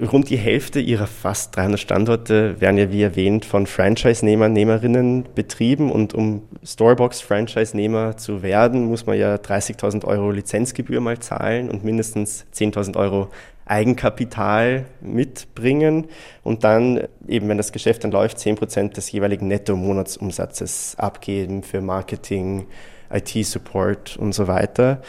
Rund 0.00 0.30
die 0.30 0.36
Hälfte 0.36 0.80
ihrer 0.80 1.06
fast 1.06 1.54
300 1.56 1.78
Standorte 1.78 2.60
werden 2.60 2.78
ja, 2.78 2.90
wie 2.90 3.02
erwähnt, 3.02 3.44
von 3.44 3.66
Franchise-Nehmern, 3.66 4.52
Nehmerinnen 4.52 5.26
betrieben. 5.34 5.92
Und 5.92 6.12
um 6.12 6.42
Storebox-Franchise-Nehmer 6.64 8.16
zu 8.16 8.42
werden, 8.42 8.86
muss 8.86 9.06
man 9.06 9.18
ja 9.18 9.36
30.000 9.36 10.04
Euro 10.04 10.30
Lizenzgebühr 10.30 11.00
mal 11.00 11.18
zahlen 11.20 11.70
und 11.70 11.84
mindestens 11.84 12.46
10.000 12.54 12.96
Euro 12.96 13.28
Eigenkapital 13.64 14.86
mitbringen 15.00 16.08
und 16.42 16.64
dann 16.64 17.08
eben, 17.28 17.48
wenn 17.48 17.56
das 17.56 17.72
Geschäft 17.72 18.04
dann 18.04 18.10
läuft, 18.10 18.38
10% 18.38 18.94
des 18.94 19.12
jeweiligen 19.12 19.48
Netto-Monatsumsatzes 19.48 20.96
abgeben 20.98 21.62
für 21.62 21.80
Marketing, 21.80 22.66
IT-Support 23.10 24.16
und 24.16 24.34
so 24.34 24.46
weiter. 24.48 25.02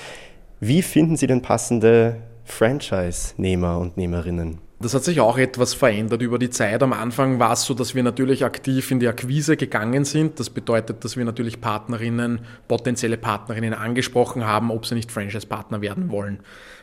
Wie 0.60 0.82
finden 0.82 1.18
Sie 1.18 1.28
denn 1.28 1.42
passende 1.42 2.18
Franchise-Nehmer 2.46 3.80
und 3.80 3.98
Nehmerinnen? 3.98 4.60
Das 4.84 4.94
hat 4.94 5.06
sich 5.06 5.22
auch 5.22 5.38
etwas 5.38 5.74
verändert 5.74 6.22
über 6.22 6.38
die 6.38 6.50
Zeit. 6.50 6.84
Am 6.84 6.92
Anfang 6.92 7.40
war 7.40 7.54
es 7.54 7.64
so, 7.64 7.74
dass 7.74 7.96
wir 7.96 8.04
natürlich 8.04 8.44
aktiv 8.44 8.92
in 8.92 9.00
die 9.00 9.08
Akquise 9.08 9.56
gegangen 9.56 10.04
sind. 10.04 10.42
Das 10.42 10.50
bedeutet, 10.50 11.06
dass 11.06 11.16
wir 11.16 11.24
natürlich 11.24 11.62
Partnerinnen, 11.62 12.42
potenzielle 12.68 13.16
Partnerinnen 13.16 13.74
angesprochen 13.74 14.46
haben, 14.46 14.72
ob 14.72 14.86
sie 14.86 14.96
nicht 14.96 15.10
Franchise-Partner 15.10 15.80
werden 15.80 16.12
wollen. 16.12 16.42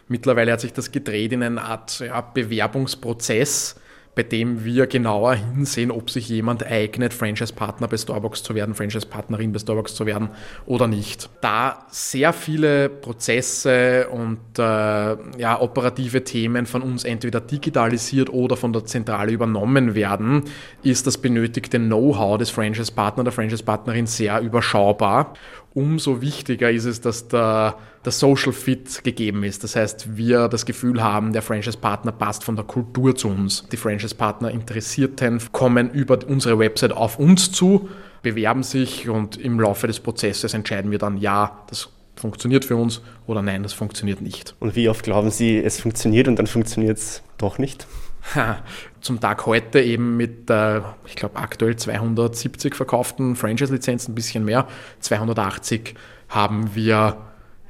Mittlerweile 0.08 0.52
hat 0.52 0.62
sich 0.62 0.72
das 0.72 0.92
gedreht 0.92 1.32
in 1.34 1.42
eine 1.42 1.62
Art 1.62 2.00
ja, 2.00 2.22
Bewerbungsprozess 2.22 3.76
bei 4.14 4.24
dem 4.24 4.64
wir 4.64 4.86
genauer 4.86 5.34
hinsehen, 5.34 5.90
ob 5.90 6.10
sich 6.10 6.28
jemand 6.28 6.66
eignet, 6.66 7.14
Franchise-Partner 7.14 7.86
bei 7.86 7.96
Starbucks 7.96 8.42
zu 8.42 8.54
werden, 8.54 8.74
Franchise-Partnerin 8.74 9.52
bei 9.52 9.60
Starbucks 9.60 9.94
zu 9.94 10.04
werden 10.04 10.30
oder 10.66 10.88
nicht. 10.88 11.30
Da 11.40 11.86
sehr 11.90 12.32
viele 12.32 12.88
Prozesse 12.88 14.08
und 14.08 14.58
äh, 14.58 14.62
ja, 14.62 15.60
operative 15.60 16.24
Themen 16.24 16.66
von 16.66 16.82
uns 16.82 17.04
entweder 17.04 17.40
digitalisiert 17.40 18.30
oder 18.30 18.56
von 18.56 18.72
der 18.72 18.84
Zentrale 18.84 19.30
übernommen 19.30 19.94
werden, 19.94 20.42
ist 20.82 21.06
das 21.06 21.18
benötigte 21.18 21.78
Know-how 21.78 22.36
des 22.36 22.50
Franchise-Partner, 22.50 23.24
der 23.24 23.32
Franchise-Partnerin 23.32 24.06
sehr 24.06 24.40
überschaubar 24.40 25.34
umso 25.74 26.20
wichtiger 26.20 26.70
ist 26.70 26.84
es, 26.84 27.00
dass 27.00 27.28
der, 27.28 27.76
der 28.04 28.12
Social 28.12 28.52
Fit 28.52 29.04
gegeben 29.04 29.44
ist. 29.44 29.62
Das 29.64 29.76
heißt, 29.76 30.16
wir 30.16 30.48
das 30.48 30.66
Gefühl 30.66 31.02
haben, 31.02 31.32
der 31.32 31.42
Franchise-Partner 31.42 32.12
passt 32.12 32.44
von 32.44 32.56
der 32.56 32.64
Kultur 32.64 33.14
zu 33.14 33.28
uns. 33.28 33.66
Die 33.70 33.76
Franchise-Partner 33.76 34.50
Interessierten 34.50 35.40
kommen 35.52 35.90
über 35.90 36.18
unsere 36.26 36.58
Website 36.58 36.92
auf 36.92 37.18
uns 37.18 37.52
zu, 37.52 37.88
bewerben 38.22 38.62
sich 38.62 39.08
und 39.08 39.36
im 39.36 39.60
Laufe 39.60 39.86
des 39.86 40.00
Prozesses 40.00 40.54
entscheiden 40.54 40.90
wir 40.90 40.98
dann, 40.98 41.18
ja, 41.18 41.64
das 41.68 41.88
funktioniert 42.16 42.64
für 42.64 42.76
uns 42.76 43.00
oder 43.26 43.40
nein, 43.40 43.62
das 43.62 43.72
funktioniert 43.72 44.20
nicht. 44.20 44.54
Und 44.60 44.76
wie 44.76 44.88
oft 44.88 45.02
glauben 45.02 45.30
Sie, 45.30 45.56
es 45.56 45.80
funktioniert 45.80 46.28
und 46.28 46.36
dann 46.36 46.46
funktioniert 46.46 46.98
es 46.98 47.22
doch 47.38 47.58
nicht? 47.58 47.86
Zum 49.00 49.20
Tag 49.20 49.46
heute 49.46 49.80
eben 49.80 50.16
mit, 50.16 50.50
äh, 50.50 50.80
ich 51.06 51.16
glaube, 51.16 51.36
aktuell 51.36 51.76
270 51.76 52.74
verkauften 52.74 53.36
Franchise-Lizenzen, 53.36 54.12
ein 54.12 54.14
bisschen 54.14 54.44
mehr. 54.44 54.66
280 55.00 55.94
haben 56.28 56.74
wir, 56.74 57.16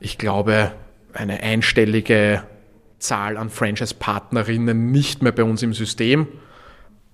ich 0.00 0.18
glaube, 0.18 0.72
eine 1.12 1.42
einstellige 1.42 2.42
Zahl 2.98 3.36
an 3.36 3.50
Franchise-Partnerinnen 3.50 4.90
nicht 4.90 5.22
mehr 5.22 5.32
bei 5.32 5.44
uns 5.44 5.62
im 5.62 5.72
System. 5.72 6.26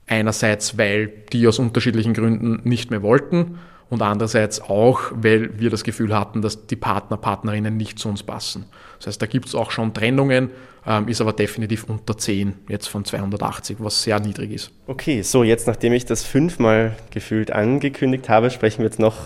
Einerseits, 0.07 0.79
weil 0.79 1.09
die 1.33 1.47
aus 1.47 1.59
unterschiedlichen 1.59 2.15
Gründen 2.15 2.61
nicht 2.69 2.91
mehr 2.91 3.03
wollten 3.03 3.59
und 3.89 4.03
andererseits 4.03 4.61
auch, 4.61 5.13
weil 5.15 5.61
wir 5.61 5.71
das 5.71 5.85
Gefühl 5.85 6.17
hatten, 6.17 6.43
dass 6.43 6.67
die 6.67 6.77
Partner, 6.77 7.17
Partnerinnen 7.17 7.77
nicht 7.77 7.99
zu 7.99 8.09
uns 8.09 8.23
passen. 8.23 8.67
Das 8.99 9.07
heißt, 9.07 9.23
da 9.23 9.27
gibt 9.27 9.47
es 9.47 9.55
auch 9.55 9.71
schon 9.71 9.95
Trennungen, 9.95 10.51
ähm, 10.87 11.09
ist 11.09 11.21
aber 11.21 11.33
definitiv 11.33 11.85
unter 11.85 12.19
10 12.19 12.55
jetzt 12.69 12.89
von 12.89 13.05
280, 13.05 13.77
was 13.81 14.03
sehr 14.03 14.19
niedrig 14.19 14.53
ist. 14.53 14.73
Okay, 14.87 15.23
so 15.23 15.45
jetzt 15.45 15.67
nachdem 15.67 15.93
ich 15.93 16.05
das 16.05 16.25
fünfmal 16.25 16.97
gefühlt 17.11 17.53
angekündigt 17.53 18.29
habe, 18.29 18.51
sprechen 18.51 18.79
wir 18.79 18.87
jetzt 18.87 18.99
noch 18.99 19.17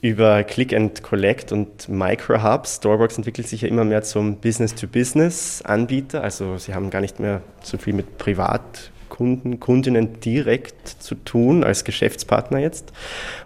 über 0.00 0.44
Click 0.44 0.74
and 0.74 1.02
Collect 1.02 1.50
und 1.52 1.88
Microhubs. 1.88 2.76
Storebox 2.76 3.16
entwickelt 3.16 3.48
sich 3.48 3.62
ja 3.62 3.68
immer 3.68 3.84
mehr 3.84 4.02
zum 4.02 4.36
Business-to-Business-Anbieter. 4.36 6.22
Also 6.22 6.58
sie 6.58 6.74
haben 6.74 6.90
gar 6.90 7.00
nicht 7.00 7.20
mehr 7.20 7.40
so 7.62 7.78
viel 7.78 7.94
mit 7.94 8.18
Privat 8.18 8.90
Kunden, 9.14 9.60
Kundinnen 9.60 10.18
direkt 10.18 10.88
zu 10.88 11.14
tun 11.14 11.62
als 11.62 11.84
Geschäftspartner 11.84 12.58
jetzt. 12.58 12.92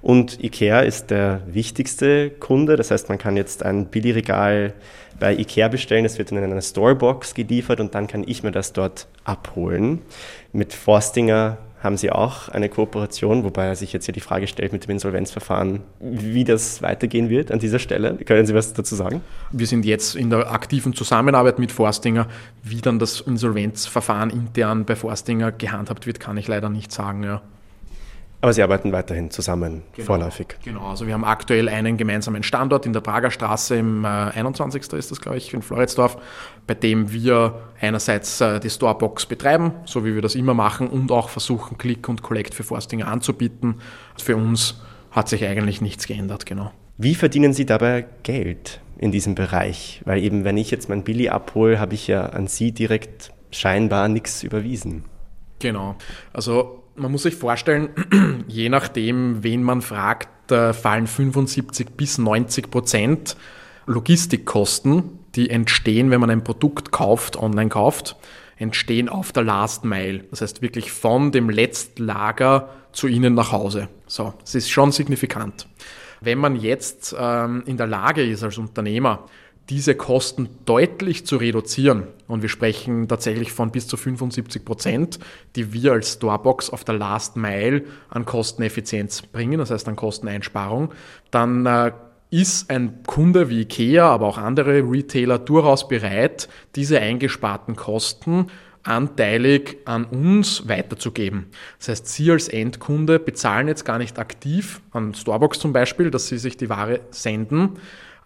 Und 0.01 0.43
IKEA 0.43 0.81
ist 0.81 1.11
der 1.11 1.43
wichtigste 1.47 2.31
Kunde. 2.31 2.77
Das 2.77 2.91
heißt, 2.91 3.11
man 3.11 3.19
kann 3.19 3.37
jetzt 3.37 3.63
ein 3.63 3.85
Billigregal 3.85 4.73
bei 5.21 5.35
IKEA 5.35 5.69
bestellen. 5.69 6.07
Es 6.07 6.17
wird 6.17 6.33
in 6.33 6.39
einer 6.39 6.63
Storebox 6.63 7.35
geliefert 7.35 7.81
und 7.81 7.95
dann 7.95 8.07
kann 8.07 8.25
ich 8.27 8.43
mir 8.43 8.51
das 8.51 8.73
dort 8.73 9.09
abholen. 9.25 10.01
Mit 10.55 10.73
Forstinger 10.73 11.59
haben 11.81 11.97
Sie 11.97 12.11
auch 12.11 12.49
eine 12.49 12.69
Kooperation, 12.69 13.45
wobei 13.45 13.75
sich 13.75 13.93
jetzt 13.93 14.07
hier 14.07 14.15
die 14.15 14.21
Frage 14.21 14.47
stellt 14.47 14.73
mit 14.73 14.85
dem 14.85 14.91
Insolvenzverfahren, 14.91 15.81
wie 16.01 16.45
das 16.45 16.83
weitergehen 16.83 17.31
wird 17.31 17.53
an 17.53 17.59
dieser 17.59 17.79
Stelle. 17.79 18.17
Können 18.17 18.47
Sie 18.47 18.55
was 18.55 18.73
dazu 18.73 18.95
sagen? 18.95 19.21
Wir 19.53 19.67
sind 19.67 19.85
jetzt 19.85 20.17
in 20.17 20.31
der 20.31 20.51
aktiven 20.53 20.93
Zusammenarbeit 20.95 21.59
mit 21.59 21.73
Forstinger. 21.73 22.27
Wie 22.63 22.81
dann 22.81 22.99
das 22.99 23.21
Insolvenzverfahren 23.21 24.31
intern 24.31 24.85
bei 24.85 24.97
Forstinger 24.97 25.53
gehandhabt 25.53 26.07
wird, 26.07 26.21
kann 26.21 26.37
ich 26.37 26.49
leider 26.49 26.69
nicht 26.69 26.93
sagen. 26.93 27.23
Ja. 27.23 27.43
Aber 28.41 28.53
Sie 28.53 28.63
arbeiten 28.63 28.93
weiterhin 28.93 29.31
zusammen, 29.31 29.83
genau, 29.95 30.07
vorläufig. 30.07 30.57
Genau, 30.63 30.89
also 30.89 31.07
wir 31.09 31.15
haben 31.15 31.25
aktuell 31.25 31.69
einen 31.69 31.97
gemeinsamen 31.97 32.45
Standort 32.45 32.87
in 32.87 32.93
der 32.93 33.01
Prager 33.01 33.33
Straße 33.33 33.77
im 33.77 34.05
äh, 34.05 34.09
21. 34.09 34.93
ist 34.93 35.11
das, 35.11 35.21
glaube 35.21 35.39
ich, 35.39 35.53
in 35.53 35.63
Floridsdorf, 35.63 36.19
bei 36.67 36.75
dem 36.75 37.11
wir 37.13 37.61
einerseits 37.81 38.41
äh, 38.41 38.61
die 38.61 38.71
Storebox 38.71 39.27
betreiben, 39.27 39.73
so 39.87 40.05
wie 40.05 40.15
wir 40.15 40.23
das 40.23 40.37
immer 40.37 40.55
machen, 40.55 40.87
und 40.87 41.11
auch 41.11 41.31
versuchen, 41.31 41.79
Click 41.79 42.09
und 42.09 42.23
Collect 42.23 42.55
für 42.55 42.63
Forstinger 42.63 43.09
anzubieten. 43.09 43.81
Für 44.17 44.37
uns 44.37 44.81
hat 45.11 45.29
sich 45.29 45.45
eigentlich 45.45 45.81
nichts 45.81 46.07
geändert, 46.07 46.47
genau. 46.47 46.71
Wie 46.97 47.17
verdienen 47.17 47.53
Sie 47.53 47.67
dabei 47.67 48.07
Geld 48.23 48.81
in 48.99 49.11
diesem 49.11 49.35
Bereich? 49.35 50.01
Weil 50.05 50.23
eben, 50.23 50.45
wenn 50.45 50.57
ich 50.57 50.71
jetzt 50.71 50.89
mein 50.89 51.03
Billy 51.03 51.29
abhole, 51.29 51.81
habe 51.81 51.95
ich 51.95 52.07
ja 52.07 52.27
an 52.27 52.47
Sie 52.47 52.71
direkt 52.71 53.33
scheinbar 53.51 54.09
nichts 54.09 54.45
überwiesen. 54.45 55.05
Genau. 55.59 55.97
Also 56.33 56.85
man 56.99 57.13
muss 57.13 57.23
sich 57.23 57.37
vorstellen, 57.37 57.91
je 58.49 58.69
nachdem, 58.69 59.43
wen 59.43 59.63
man 59.63 59.83
fragt, 59.83 60.29
fallen 60.49 61.07
75 61.07 61.91
bis 61.91 62.19
90 62.19 62.71
Prozent 62.71 63.37
Logistikkosten, 63.87 65.19
die 65.35 65.51
entstehen, 65.51 66.11
wenn 66.11 66.21
man 66.21 66.31
ein 66.31 66.45
Produkt 66.45 66.91
kauft, 66.91 67.37
online 67.37 67.71
kauft, 67.71 68.17
entstehen 68.57 69.09
auf 69.09 69.33
der 69.33 69.45
Last 69.45 69.85
Mile. 69.85 70.25
Das 70.31 70.41
heißt 70.41 70.63
wirklich 70.63 70.91
von 70.91 71.33
dem 71.33 71.49
Letztlager 71.49 72.71
zu 72.93 73.07
Ihnen 73.07 73.35
nach 73.35 73.53
Hause. 73.53 73.89
So, 74.07 74.35
das 74.41 74.55
ist 74.55 74.71
schon 74.71 74.93
signifikant. 74.93 75.69
Wenn 76.21 76.39
man 76.39 76.57
jetzt 76.57 77.15
ähm, 77.19 77.63
in 77.67 77.77
der 77.77 77.87
Lage 77.87 78.25
ist 78.25 78.43
als 78.43 78.59
Unternehmer, 78.59 79.27
diese 79.69 79.95
Kosten 79.95 80.49
deutlich 80.65 81.27
zu 81.27 81.37
reduzieren, 81.37 82.05
und 82.27 82.43
wir 82.43 82.49
sprechen 82.49 83.09
tatsächlich 83.09 83.53
von 83.53 83.71
bis 83.71 83.87
zu 83.87 83.97
75 83.97 84.65
Prozent, 84.65 85.19
die 85.57 85.73
wir 85.73 85.93
als 85.93 86.15
Storebox 86.15 86.71
auf 86.71 86.85
der 86.85 86.97
Last 86.97 87.37
Mile 87.37 87.85
an 88.09 88.25
Kosteneffizienz 88.25 89.23
bringen, 89.23 89.59
das 89.59 89.71
heißt 89.71 89.89
an 89.89 89.97
Kosteneinsparung, 89.97 90.93
dann 91.31 91.67
äh, 91.67 91.93
ist 92.31 92.71
ein 92.71 93.03
Kunde 93.07 93.49
wie 93.49 93.63
IKEA, 93.63 94.09
aber 94.09 94.27
auch 94.27 94.39
andere 94.39 94.83
Retailer 94.83 95.39
durchaus 95.39 95.89
bereit, 95.89 96.49
diese 96.75 97.01
eingesparten 97.01 97.77
Kosten 97.77 98.49
anteilig 98.83 99.79
an 99.85 100.05
uns 100.05 100.69
weiterzugeben. 100.69 101.47
Das 101.79 101.89
heißt, 101.89 102.09
Sie 102.09 102.31
als 102.31 102.49
Endkunde 102.49 103.19
bezahlen 103.19 103.69
jetzt 103.69 103.85
gar 103.85 103.99
nicht 103.99 104.19
aktiv 104.19 104.81
an 104.93 105.15
Storebox 105.15 105.59
zum 105.59 105.73
Beispiel, 105.73 106.11
dass 106.11 106.29
Sie 106.29 106.39
sich 106.39 106.57
die 106.57 106.69
Ware 106.69 107.01
senden, 107.11 107.79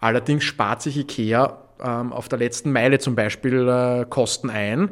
Allerdings 0.03 0.43
spart 0.43 0.81
sich 0.81 0.97
IKEA 0.97 1.59
ähm, 1.81 2.11
auf 2.11 2.27
der 2.27 2.37
letzten 2.37 2.73
Meile 2.73 2.99
zum 2.99 3.15
Beispiel 3.15 3.69
äh, 3.69 4.05
Kosten 4.09 4.49
ein, 4.49 4.91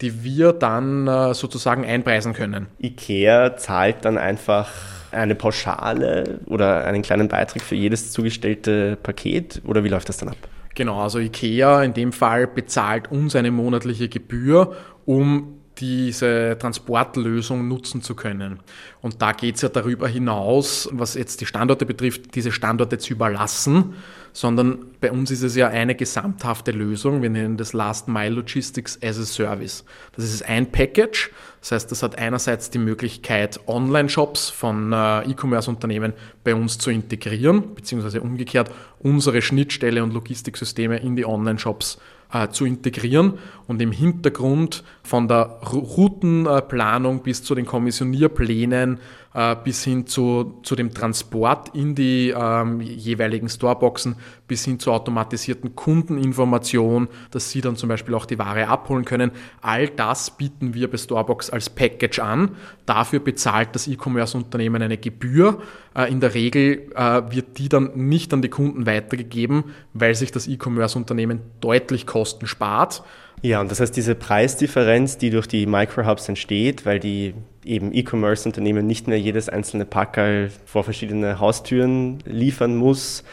die 0.00 0.22
wir 0.22 0.52
dann 0.52 1.08
äh, 1.08 1.34
sozusagen 1.34 1.84
einpreisen 1.84 2.32
können. 2.32 2.68
IKEA 2.80 3.56
zahlt 3.56 4.04
dann 4.04 4.18
einfach 4.18 4.70
eine 5.10 5.34
Pauschale 5.34 6.38
oder 6.46 6.84
einen 6.84 7.02
kleinen 7.02 7.26
Beitrag 7.26 7.60
für 7.60 7.74
jedes 7.74 8.12
zugestellte 8.12 8.94
Paket 9.02 9.62
oder 9.66 9.82
wie 9.82 9.88
läuft 9.88 10.08
das 10.08 10.18
dann 10.18 10.28
ab? 10.28 10.36
Genau, 10.76 11.00
also 11.00 11.18
IKEA 11.18 11.82
in 11.82 11.92
dem 11.92 12.12
Fall 12.12 12.46
bezahlt 12.46 13.10
uns 13.10 13.34
eine 13.34 13.50
monatliche 13.50 14.08
Gebühr, 14.08 14.76
um 15.06 15.58
diese 15.82 16.56
Transportlösung 16.60 17.66
nutzen 17.66 18.02
zu 18.02 18.14
können. 18.14 18.60
Und 19.00 19.20
da 19.20 19.32
geht 19.32 19.56
es 19.56 19.62
ja 19.62 19.68
darüber 19.68 20.06
hinaus, 20.06 20.88
was 20.92 21.14
jetzt 21.14 21.40
die 21.40 21.46
Standorte 21.46 21.84
betrifft, 21.84 22.36
diese 22.36 22.52
Standorte 22.52 22.98
zu 22.98 23.12
überlassen, 23.12 23.94
sondern 24.32 24.78
bei 25.00 25.10
uns 25.10 25.32
ist 25.32 25.42
es 25.42 25.56
ja 25.56 25.68
eine 25.68 25.96
gesamthafte 25.96 26.70
Lösung. 26.70 27.20
Wir 27.20 27.30
nennen 27.30 27.56
das 27.56 27.72
Last 27.72 28.06
Mile 28.06 28.30
Logistics 28.30 28.96
as 29.02 29.18
a 29.18 29.24
Service. 29.24 29.84
Das 30.14 30.24
ist 30.24 30.48
ein 30.48 30.70
Package. 30.70 31.32
Das 31.60 31.72
heißt, 31.72 31.90
das 31.90 32.04
hat 32.04 32.16
einerseits 32.16 32.70
die 32.70 32.78
Möglichkeit, 32.78 33.58
Online-Shops 33.66 34.50
von 34.50 34.92
äh, 34.92 35.28
E-Commerce-Unternehmen 35.30 36.12
bei 36.44 36.54
uns 36.54 36.78
zu 36.78 36.90
integrieren, 36.90 37.74
beziehungsweise 37.74 38.20
umgekehrt 38.20 38.70
unsere 39.00 39.42
Schnittstelle 39.42 40.02
und 40.04 40.14
Logistiksysteme 40.14 40.98
in 40.98 41.16
die 41.16 41.26
Online-Shops 41.26 41.98
äh, 42.32 42.48
zu 42.48 42.64
integrieren 42.64 43.38
und 43.66 43.82
im 43.82 43.92
Hintergrund 43.92 44.84
von 45.02 45.28
der 45.28 45.58
Routenplanung 45.62 47.22
bis 47.22 47.42
zu 47.42 47.54
den 47.54 47.66
Kommissionierplänen 47.66 49.00
äh, 49.34 49.56
bis 49.62 49.84
hin 49.84 50.06
zu, 50.06 50.60
zu 50.62 50.76
dem 50.76 50.92
Transport 50.92 51.74
in 51.74 51.94
die 51.94 52.34
ähm, 52.36 52.80
jeweiligen 52.80 53.48
Storeboxen, 53.48 54.16
bis 54.46 54.64
hin 54.64 54.78
zur 54.78 54.94
automatisierten 54.94 55.74
Kundeninformation, 55.74 57.08
dass 57.30 57.50
Sie 57.50 57.60
dann 57.60 57.76
zum 57.76 57.88
Beispiel 57.88 58.14
auch 58.14 58.26
die 58.26 58.38
Ware 58.38 58.68
abholen 58.68 59.04
können. 59.04 59.32
All 59.60 59.88
das 59.88 60.36
bieten 60.36 60.74
wir 60.74 60.90
bei 60.90 60.98
Storebox 60.98 61.50
als 61.50 61.70
Package 61.70 62.18
an. 62.18 62.56
Dafür 62.86 63.20
bezahlt 63.20 63.70
das 63.72 63.88
E-Commerce-Unternehmen 63.88 64.82
eine 64.82 64.98
Gebühr. 64.98 65.62
Äh, 65.96 66.12
in 66.12 66.20
der 66.20 66.34
Regel 66.34 66.90
äh, 66.94 67.22
wird 67.30 67.58
die 67.58 67.68
dann 67.68 67.90
nicht 67.94 68.32
an 68.32 68.42
die 68.42 68.50
Kunden 68.50 68.86
weitergegeben, 68.86 69.64
weil 69.94 70.14
sich 70.14 70.30
das 70.30 70.46
E-Commerce-Unternehmen 70.46 71.40
deutlich 71.60 72.06
Kosten 72.06 72.46
spart. 72.46 73.02
Ja, 73.42 73.60
und 73.60 73.70
das 73.70 73.80
heißt, 73.80 73.96
diese 73.96 74.14
Preisdifferenz, 74.14 75.18
die 75.18 75.30
durch 75.30 75.48
die 75.48 75.66
Microhubs 75.66 76.28
entsteht, 76.28 76.86
weil 76.86 77.00
die 77.00 77.34
eben 77.64 77.92
E-Commerce-Unternehmen 77.92 78.86
nicht 78.86 79.08
mehr 79.08 79.18
jedes 79.18 79.48
einzelne 79.48 79.84
Packerl 79.84 80.50
vor 80.64 80.84
verschiedene 80.84 81.40
Haustüren 81.40 82.18
liefern 82.24 82.76
muss, 82.76 83.24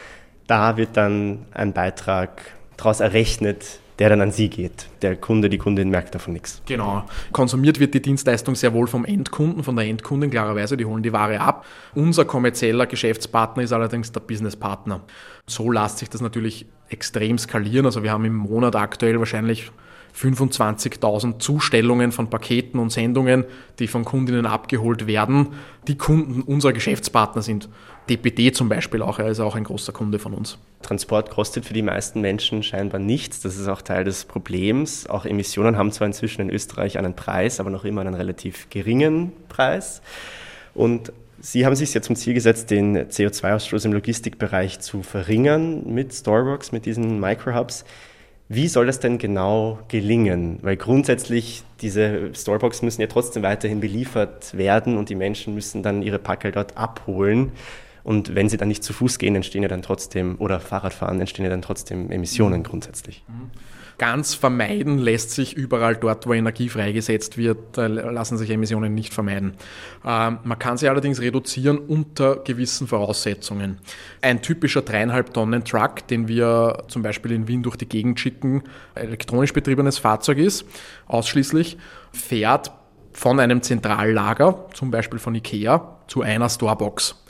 da 0.48 0.76
wird 0.76 0.96
dann 0.96 1.46
ein 1.52 1.72
Beitrag 1.72 2.42
daraus 2.76 2.98
errechnet, 2.98 3.78
der 4.00 4.08
dann 4.08 4.20
an 4.20 4.32
Sie 4.32 4.48
geht. 4.48 4.88
Der 5.02 5.14
Kunde, 5.14 5.48
die 5.48 5.58
Kundin 5.58 5.90
merkt 5.90 6.14
davon 6.14 6.32
nichts. 6.32 6.60
Genau. 6.66 7.04
Konsumiert 7.30 7.78
wird 7.78 7.94
die 7.94 8.02
Dienstleistung 8.02 8.56
sehr 8.56 8.72
wohl 8.72 8.88
vom 8.88 9.04
Endkunden, 9.04 9.62
von 9.62 9.76
der 9.76 9.86
Endkundin, 9.86 10.30
klarerweise, 10.30 10.76
die 10.76 10.86
holen 10.86 11.02
die 11.02 11.12
Ware 11.12 11.38
ab. 11.38 11.66
Unser 11.94 12.24
kommerzieller 12.24 12.86
Geschäftspartner 12.86 13.62
ist 13.62 13.72
allerdings 13.72 14.10
der 14.10 14.20
Businesspartner. 14.20 15.02
So 15.46 15.70
lässt 15.70 15.98
sich 15.98 16.08
das 16.08 16.20
natürlich 16.20 16.66
extrem 16.88 17.38
skalieren. 17.38 17.86
Also 17.86 18.02
wir 18.02 18.10
haben 18.10 18.24
im 18.24 18.36
Monat 18.36 18.74
aktuell 18.74 19.18
wahrscheinlich 19.18 19.70
25.000 20.16 21.38
Zustellungen 21.38 22.12
von 22.12 22.30
Paketen 22.30 22.78
und 22.78 22.90
Sendungen, 22.90 23.44
die 23.78 23.86
von 23.86 24.04
Kundinnen 24.04 24.46
abgeholt 24.46 25.06
werden, 25.06 25.48
die 25.88 25.96
Kunden 25.96 26.42
unserer 26.42 26.72
Geschäftspartner 26.72 27.42
sind. 27.42 27.68
DPD 28.08 28.52
zum 28.52 28.68
Beispiel 28.68 29.02
auch, 29.02 29.18
er 29.18 29.28
ist 29.28 29.40
auch 29.40 29.54
ein 29.54 29.64
großer 29.64 29.92
Kunde 29.92 30.18
von 30.18 30.34
uns. 30.34 30.58
Transport 30.82 31.30
kostet 31.30 31.64
für 31.64 31.74
die 31.74 31.82
meisten 31.82 32.20
Menschen 32.20 32.62
scheinbar 32.62 32.98
nichts. 32.98 33.40
Das 33.40 33.56
ist 33.56 33.68
auch 33.68 33.82
Teil 33.82 34.04
des 34.04 34.24
Problems. 34.24 35.06
Auch 35.06 35.24
Emissionen 35.24 35.76
haben 35.76 35.92
zwar 35.92 36.06
inzwischen 36.06 36.42
in 36.42 36.50
Österreich 36.50 36.98
einen 36.98 37.14
Preis, 37.14 37.60
aber 37.60 37.70
noch 37.70 37.84
immer 37.84 38.00
einen 38.00 38.14
relativ 38.14 38.68
geringen 38.70 39.32
Preis. 39.48 40.02
Und 40.74 41.12
Sie 41.42 41.64
haben 41.64 41.74
sich 41.74 41.94
jetzt 41.94 42.06
zum 42.06 42.16
Ziel 42.16 42.34
gesetzt, 42.34 42.70
den 42.70 42.98
CO2-Ausstoß 42.98 43.86
im 43.86 43.94
Logistikbereich 43.94 44.80
zu 44.80 45.02
verringern 45.02 45.90
mit 45.90 46.12
Storebox, 46.12 46.70
mit 46.70 46.84
diesen 46.84 47.18
Microhubs. 47.18 47.86
Wie 48.52 48.66
soll 48.66 48.86
das 48.86 48.98
denn 48.98 49.18
genau 49.18 49.78
gelingen? 49.86 50.58
Weil 50.62 50.76
grundsätzlich 50.76 51.62
diese 51.82 52.34
Storebox 52.34 52.82
müssen 52.82 53.00
ja 53.00 53.06
trotzdem 53.06 53.44
weiterhin 53.44 53.78
beliefert 53.78 54.58
werden 54.58 54.98
und 54.98 55.08
die 55.08 55.14
Menschen 55.14 55.54
müssen 55.54 55.84
dann 55.84 56.02
ihre 56.02 56.18
Packel 56.18 56.50
dort 56.50 56.76
abholen. 56.76 57.52
Und 58.02 58.34
wenn 58.34 58.48
sie 58.48 58.56
dann 58.56 58.66
nicht 58.66 58.82
zu 58.82 58.92
Fuß 58.92 59.20
gehen, 59.20 59.36
entstehen 59.36 59.62
ja 59.62 59.68
dann 59.68 59.82
trotzdem, 59.82 60.34
oder 60.40 60.58
Fahrrad 60.58 60.92
fahren, 60.92 61.20
entstehen 61.20 61.44
ja 61.44 61.48
dann 61.48 61.62
trotzdem 61.62 62.10
Emissionen 62.10 62.64
grundsätzlich. 62.64 63.22
Mhm. 63.28 63.52
Ganz 64.00 64.32
vermeiden 64.32 64.96
lässt 64.96 65.32
sich 65.32 65.54
überall 65.54 65.94
dort, 65.94 66.26
wo 66.26 66.32
Energie 66.32 66.70
freigesetzt 66.70 67.36
wird, 67.36 67.76
äh, 67.76 67.86
lassen 67.86 68.38
sich 68.38 68.48
Emissionen 68.48 68.94
nicht 68.94 69.12
vermeiden. 69.12 69.52
Ähm, 70.06 70.38
man 70.42 70.58
kann 70.58 70.78
sie 70.78 70.88
allerdings 70.88 71.20
reduzieren 71.20 71.76
unter 71.76 72.36
gewissen 72.36 72.86
Voraussetzungen. 72.86 73.76
Ein 74.22 74.40
typischer 74.40 74.80
dreieinhalb 74.80 75.34
Tonnen 75.34 75.66
Truck, 75.66 76.08
den 76.08 76.28
wir 76.28 76.84
zum 76.88 77.02
Beispiel 77.02 77.32
in 77.32 77.46
Wien 77.46 77.62
durch 77.62 77.76
die 77.76 77.90
Gegend 77.90 78.18
schicken, 78.18 78.62
elektronisch 78.94 79.52
betriebenes 79.52 79.98
Fahrzeug 79.98 80.38
ist, 80.38 80.64
ausschließlich, 81.06 81.76
fährt 82.10 82.72
von 83.12 83.38
einem 83.38 83.60
Zentrallager, 83.60 84.66
zum 84.72 84.90
Beispiel 84.90 85.18
von 85.18 85.34
Ikea, 85.34 85.98
zu 86.06 86.22
einer 86.22 86.48
Storebox. 86.48 87.22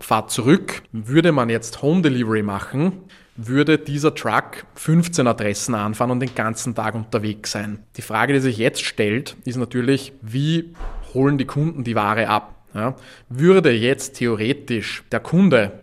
Fahrt 0.00 0.32
zurück, 0.32 0.82
würde 0.90 1.30
man 1.30 1.50
jetzt 1.50 1.82
Home 1.82 2.02
Delivery 2.02 2.42
machen, 2.42 3.04
würde 3.36 3.78
dieser 3.78 4.14
Truck 4.14 4.64
15 4.74 5.26
Adressen 5.26 5.74
anfahren 5.74 6.10
und 6.10 6.20
den 6.20 6.34
ganzen 6.34 6.74
Tag 6.74 6.94
unterwegs 6.94 7.52
sein. 7.52 7.80
Die 7.96 8.02
Frage, 8.02 8.32
die 8.32 8.40
sich 8.40 8.58
jetzt 8.58 8.84
stellt, 8.84 9.36
ist 9.44 9.56
natürlich, 9.56 10.12
wie 10.22 10.74
holen 11.14 11.38
die 11.38 11.44
Kunden 11.44 11.84
die 11.84 11.94
Ware 11.94 12.28
ab? 12.28 12.54
Ja, 12.74 12.94
würde 13.28 13.72
jetzt 13.72 14.16
theoretisch 14.16 15.02
der 15.10 15.20
Kunde 15.20 15.80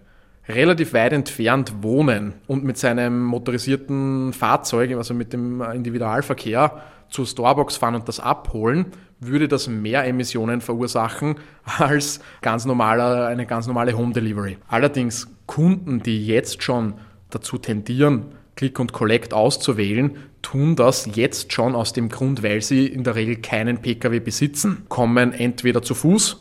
relativ 0.47 0.93
weit 0.93 1.13
entfernt 1.13 1.73
wohnen 1.81 2.33
und 2.47 2.63
mit 2.63 2.77
seinem 2.77 3.23
motorisierten 3.23 4.33
Fahrzeug, 4.33 4.91
also 4.91 5.13
mit 5.13 5.33
dem 5.33 5.61
Individualverkehr, 5.61 6.83
zur 7.09 7.25
Storebox 7.25 7.77
fahren 7.77 7.95
und 7.95 8.07
das 8.07 8.19
abholen, 8.19 8.87
würde 9.19 9.47
das 9.47 9.67
mehr 9.67 10.05
Emissionen 10.05 10.61
verursachen 10.61 11.35
als 11.77 12.19
ganz 12.41 12.65
normaler, 12.65 13.27
eine 13.27 13.45
ganz 13.45 13.67
normale 13.67 13.97
Home 13.97 14.13
Delivery. 14.13 14.57
Allerdings 14.67 15.27
Kunden, 15.45 16.03
die 16.03 16.25
jetzt 16.25 16.63
schon 16.63 16.95
dazu 17.33 17.57
tendieren, 17.57 18.25
Click 18.55 18.79
und 18.79 18.93
Collect 18.93 19.33
auszuwählen, 19.33 20.17
tun 20.41 20.75
das 20.75 21.09
jetzt 21.15 21.53
schon 21.53 21.75
aus 21.75 21.93
dem 21.93 22.09
Grund, 22.09 22.43
weil 22.43 22.61
sie 22.61 22.85
in 22.85 23.03
der 23.03 23.15
Regel 23.15 23.37
keinen 23.37 23.79
Pkw 23.79 24.19
besitzen, 24.19 24.83
kommen 24.89 25.33
entweder 25.33 25.81
zu 25.81 25.95
Fuß, 25.95 26.39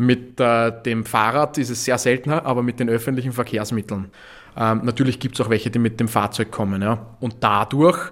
mit 0.00 0.40
äh, 0.40 0.72
dem 0.82 1.04
Fahrrad 1.04 1.58
ist 1.58 1.68
es 1.68 1.84
sehr 1.84 1.98
seltener, 1.98 2.46
aber 2.46 2.62
mit 2.62 2.80
den 2.80 2.88
öffentlichen 2.88 3.32
Verkehrsmitteln. 3.32 4.06
Ähm, 4.56 4.80
natürlich 4.84 5.20
gibt 5.20 5.38
es 5.38 5.44
auch 5.44 5.50
welche, 5.50 5.70
die 5.70 5.78
mit 5.78 6.00
dem 6.00 6.08
Fahrzeug 6.08 6.50
kommen. 6.50 6.80
Ja? 6.80 7.16
Und 7.20 7.36
dadurch 7.40 8.10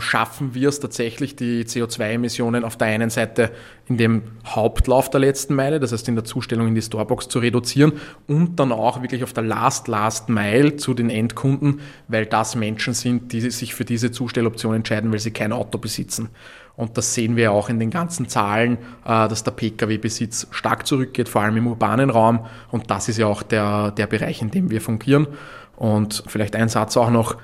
schaffen 0.00 0.52
wir 0.52 0.68
es 0.68 0.80
tatsächlich, 0.80 1.36
die 1.36 1.64
CO2-Emissionen 1.64 2.64
auf 2.64 2.76
der 2.76 2.88
einen 2.88 3.08
Seite 3.08 3.52
in 3.86 3.98
dem 3.98 4.22
Hauptlauf 4.44 5.10
der 5.10 5.20
letzten 5.20 5.54
Meile, 5.54 5.78
das 5.78 5.92
heißt 5.92 6.08
in 6.08 6.16
der 6.16 6.24
Zustellung 6.24 6.66
in 6.68 6.74
die 6.74 6.82
Storebox 6.82 7.28
zu 7.28 7.38
reduzieren 7.38 7.92
und 8.26 8.56
dann 8.56 8.72
auch 8.72 9.00
wirklich 9.00 9.22
auf 9.22 9.32
der 9.32 9.44
Last, 9.44 9.86
Last 9.86 10.28
Mile 10.28 10.76
zu 10.76 10.92
den 10.92 11.08
Endkunden, 11.08 11.80
weil 12.08 12.26
das 12.26 12.56
Menschen 12.56 12.94
sind, 12.94 13.32
die 13.32 13.40
sich 13.50 13.74
für 13.74 13.84
diese 13.84 14.10
Zustelloption 14.10 14.74
entscheiden, 14.74 15.12
weil 15.12 15.20
sie 15.20 15.30
kein 15.30 15.52
Auto 15.52 15.78
besitzen. 15.78 16.30
Und 16.76 16.96
das 16.96 17.14
sehen 17.14 17.36
wir 17.36 17.52
auch 17.52 17.68
in 17.68 17.78
den 17.78 17.90
ganzen 17.90 18.28
Zahlen, 18.28 18.78
äh, 19.04 19.28
dass 19.28 19.44
der 19.44 19.50
Pkw-Besitz 19.50 20.48
stark 20.50 20.86
zurückgeht, 20.86 21.28
vor 21.28 21.42
allem 21.42 21.56
im 21.58 21.66
urbanen 21.66 22.10
Raum. 22.10 22.46
Und 22.70 22.90
das 22.90 23.08
ist 23.08 23.18
ja 23.18 23.26
auch 23.26 23.42
der, 23.42 23.90
der 23.92 24.06
Bereich, 24.06 24.40
in 24.40 24.50
dem 24.50 24.70
wir 24.70 24.80
fungieren. 24.80 25.28
Und 25.76 26.24
vielleicht 26.26 26.56
ein 26.56 26.68
Satz 26.68 26.96
auch 26.96 27.10
noch, 27.10 27.36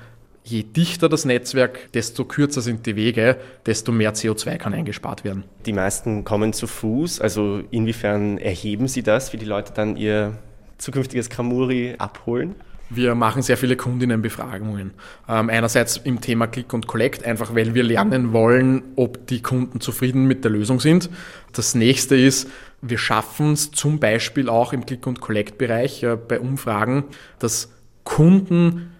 je 0.47 0.63
dichter 0.63 1.09
das 1.09 1.25
Netzwerk, 1.25 1.91
desto 1.91 2.23
kürzer 2.23 2.61
sind 2.61 2.85
die 2.85 2.95
Wege, 2.95 3.37
desto 3.65 3.91
mehr 3.91 4.13
CO2 4.13 4.57
kann 4.57 4.73
eingespart 4.73 5.23
werden. 5.23 5.43
Die 5.65 5.73
meisten 5.73 6.23
kommen 6.23 6.53
zu 6.53 6.67
Fuß, 6.67 7.19
also 7.19 7.61
inwiefern 7.71 8.37
erheben 8.37 8.87
Sie 8.87 9.03
das, 9.03 9.33
wie 9.33 9.37
die 9.37 9.45
Leute 9.45 9.73
dann 9.73 9.97
ihr 9.97 10.37
zukünftiges 10.77 11.29
Kamuri 11.29 11.95
abholen? 11.97 12.55
Wir 12.89 13.15
machen 13.15 13.41
sehr 13.41 13.57
viele 13.57 13.75
Kundinnenbefragungen. 13.75 14.91
Ähm, 15.27 15.49
einerseits 15.49 15.97
im 15.97 16.21
Thema 16.21 16.47
Click 16.47 16.71
und 16.71 16.87
Collect, 16.87 17.25
einfach 17.25 17.53
weil 17.53 17.75
wir 17.75 17.83
lernen 17.83 18.31
wollen, 18.31 18.83
ob 18.95 19.27
die 19.27 19.41
Kunden 19.41 19.81
zufrieden 19.81 20.25
mit 20.25 20.45
der 20.45 20.51
Lösung 20.51 20.79
sind. 20.79 21.09
Das 21.51 21.75
nächste 21.75 22.15
ist, 22.15 22.49
wir 22.81 22.97
schaffen 22.97 23.51
es 23.53 23.71
zum 23.71 23.99
Beispiel 23.99 24.47
auch 24.47 24.71
im 24.71 24.85
Click 24.85 25.05
und 25.05 25.19
Collect-Bereich 25.19 26.03
äh, 26.03 26.15
bei 26.15 26.39
Umfragen, 26.39 27.03
dass 27.39 27.73
Kunden 28.05 28.93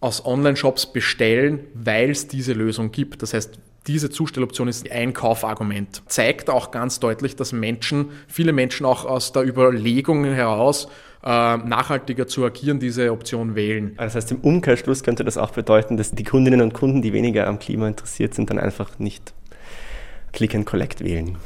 aus 0.00 0.24
Online-Shops 0.24 0.92
bestellen, 0.92 1.60
weil 1.74 2.10
es 2.10 2.28
diese 2.28 2.52
Lösung 2.52 2.92
gibt. 2.92 3.22
Das 3.22 3.34
heißt, 3.34 3.58
diese 3.86 4.10
Zustelloption 4.10 4.68
ist 4.68 4.90
ein 4.90 5.12
Kaufargument. 5.12 6.02
Zeigt 6.06 6.50
auch 6.50 6.70
ganz 6.70 7.00
deutlich, 7.00 7.36
dass 7.36 7.52
Menschen, 7.52 8.10
viele 8.28 8.52
Menschen 8.52 8.84
auch 8.84 9.04
aus 9.04 9.32
der 9.32 9.44
Überlegung 9.44 10.24
heraus, 10.24 10.88
äh, 11.24 11.56
nachhaltiger 11.56 12.28
zu 12.28 12.44
agieren, 12.44 12.78
diese 12.78 13.10
Option 13.10 13.54
wählen. 13.54 13.94
Das 13.96 14.14
heißt, 14.14 14.30
im 14.30 14.40
Umkehrschluss 14.40 15.02
könnte 15.02 15.24
das 15.24 15.38
auch 15.38 15.50
bedeuten, 15.50 15.96
dass 15.96 16.12
die 16.12 16.22
Kundinnen 16.22 16.60
und 16.60 16.74
Kunden, 16.74 17.02
die 17.02 17.12
weniger 17.12 17.46
am 17.46 17.58
Klima 17.58 17.88
interessiert 17.88 18.34
sind, 18.34 18.50
dann 18.50 18.58
einfach 18.58 18.98
nicht 18.98 19.32
Click 20.32 20.54
and 20.54 20.66
Collect 20.66 21.02
wählen. 21.02 21.38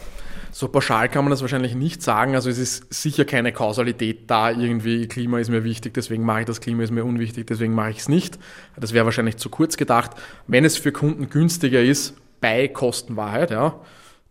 So 0.55 0.69
pauschal 0.69 1.09
kann 1.09 1.25
man 1.25 1.31
das 1.31 1.41
wahrscheinlich 1.41 1.75
nicht 1.75 2.03
sagen. 2.03 2.35
Also 2.35 2.51
es 2.51 2.59
ist 2.59 2.93
sicher 2.93 3.25
keine 3.25 3.53
Kausalität 3.53 4.31
da, 4.31 4.51
irgendwie 4.51 5.09
Klima 5.09 5.39
ist 5.39 5.49
mir 5.49 5.65
wichtig, 5.65 5.95
deswegen 5.95 6.25
mache 6.25 6.41
ich 6.41 6.47
das, 6.47 6.61
Klima 6.61 6.83
ist 6.83 6.91
mir 6.91 7.05
unwichtig, 7.05 7.47
deswegen 7.47 7.75
mache 7.75 7.91
ich 7.91 7.99
es 7.99 8.09
nicht. 8.09 8.39
Das 8.77 8.93
wäre 8.93 9.07
wahrscheinlich 9.07 9.39
zu 9.39 9.49
kurz 9.49 9.79
gedacht. 9.79 10.11
Wenn 10.47 10.67
es 10.67 10.77
für 10.77 10.93
Kunden 10.93 11.31
günstiger 11.31 11.83
ist, 11.83 12.15
bei 12.43 12.69
Kostenwahrheit, 12.69 13.51
ja, 13.51 13.81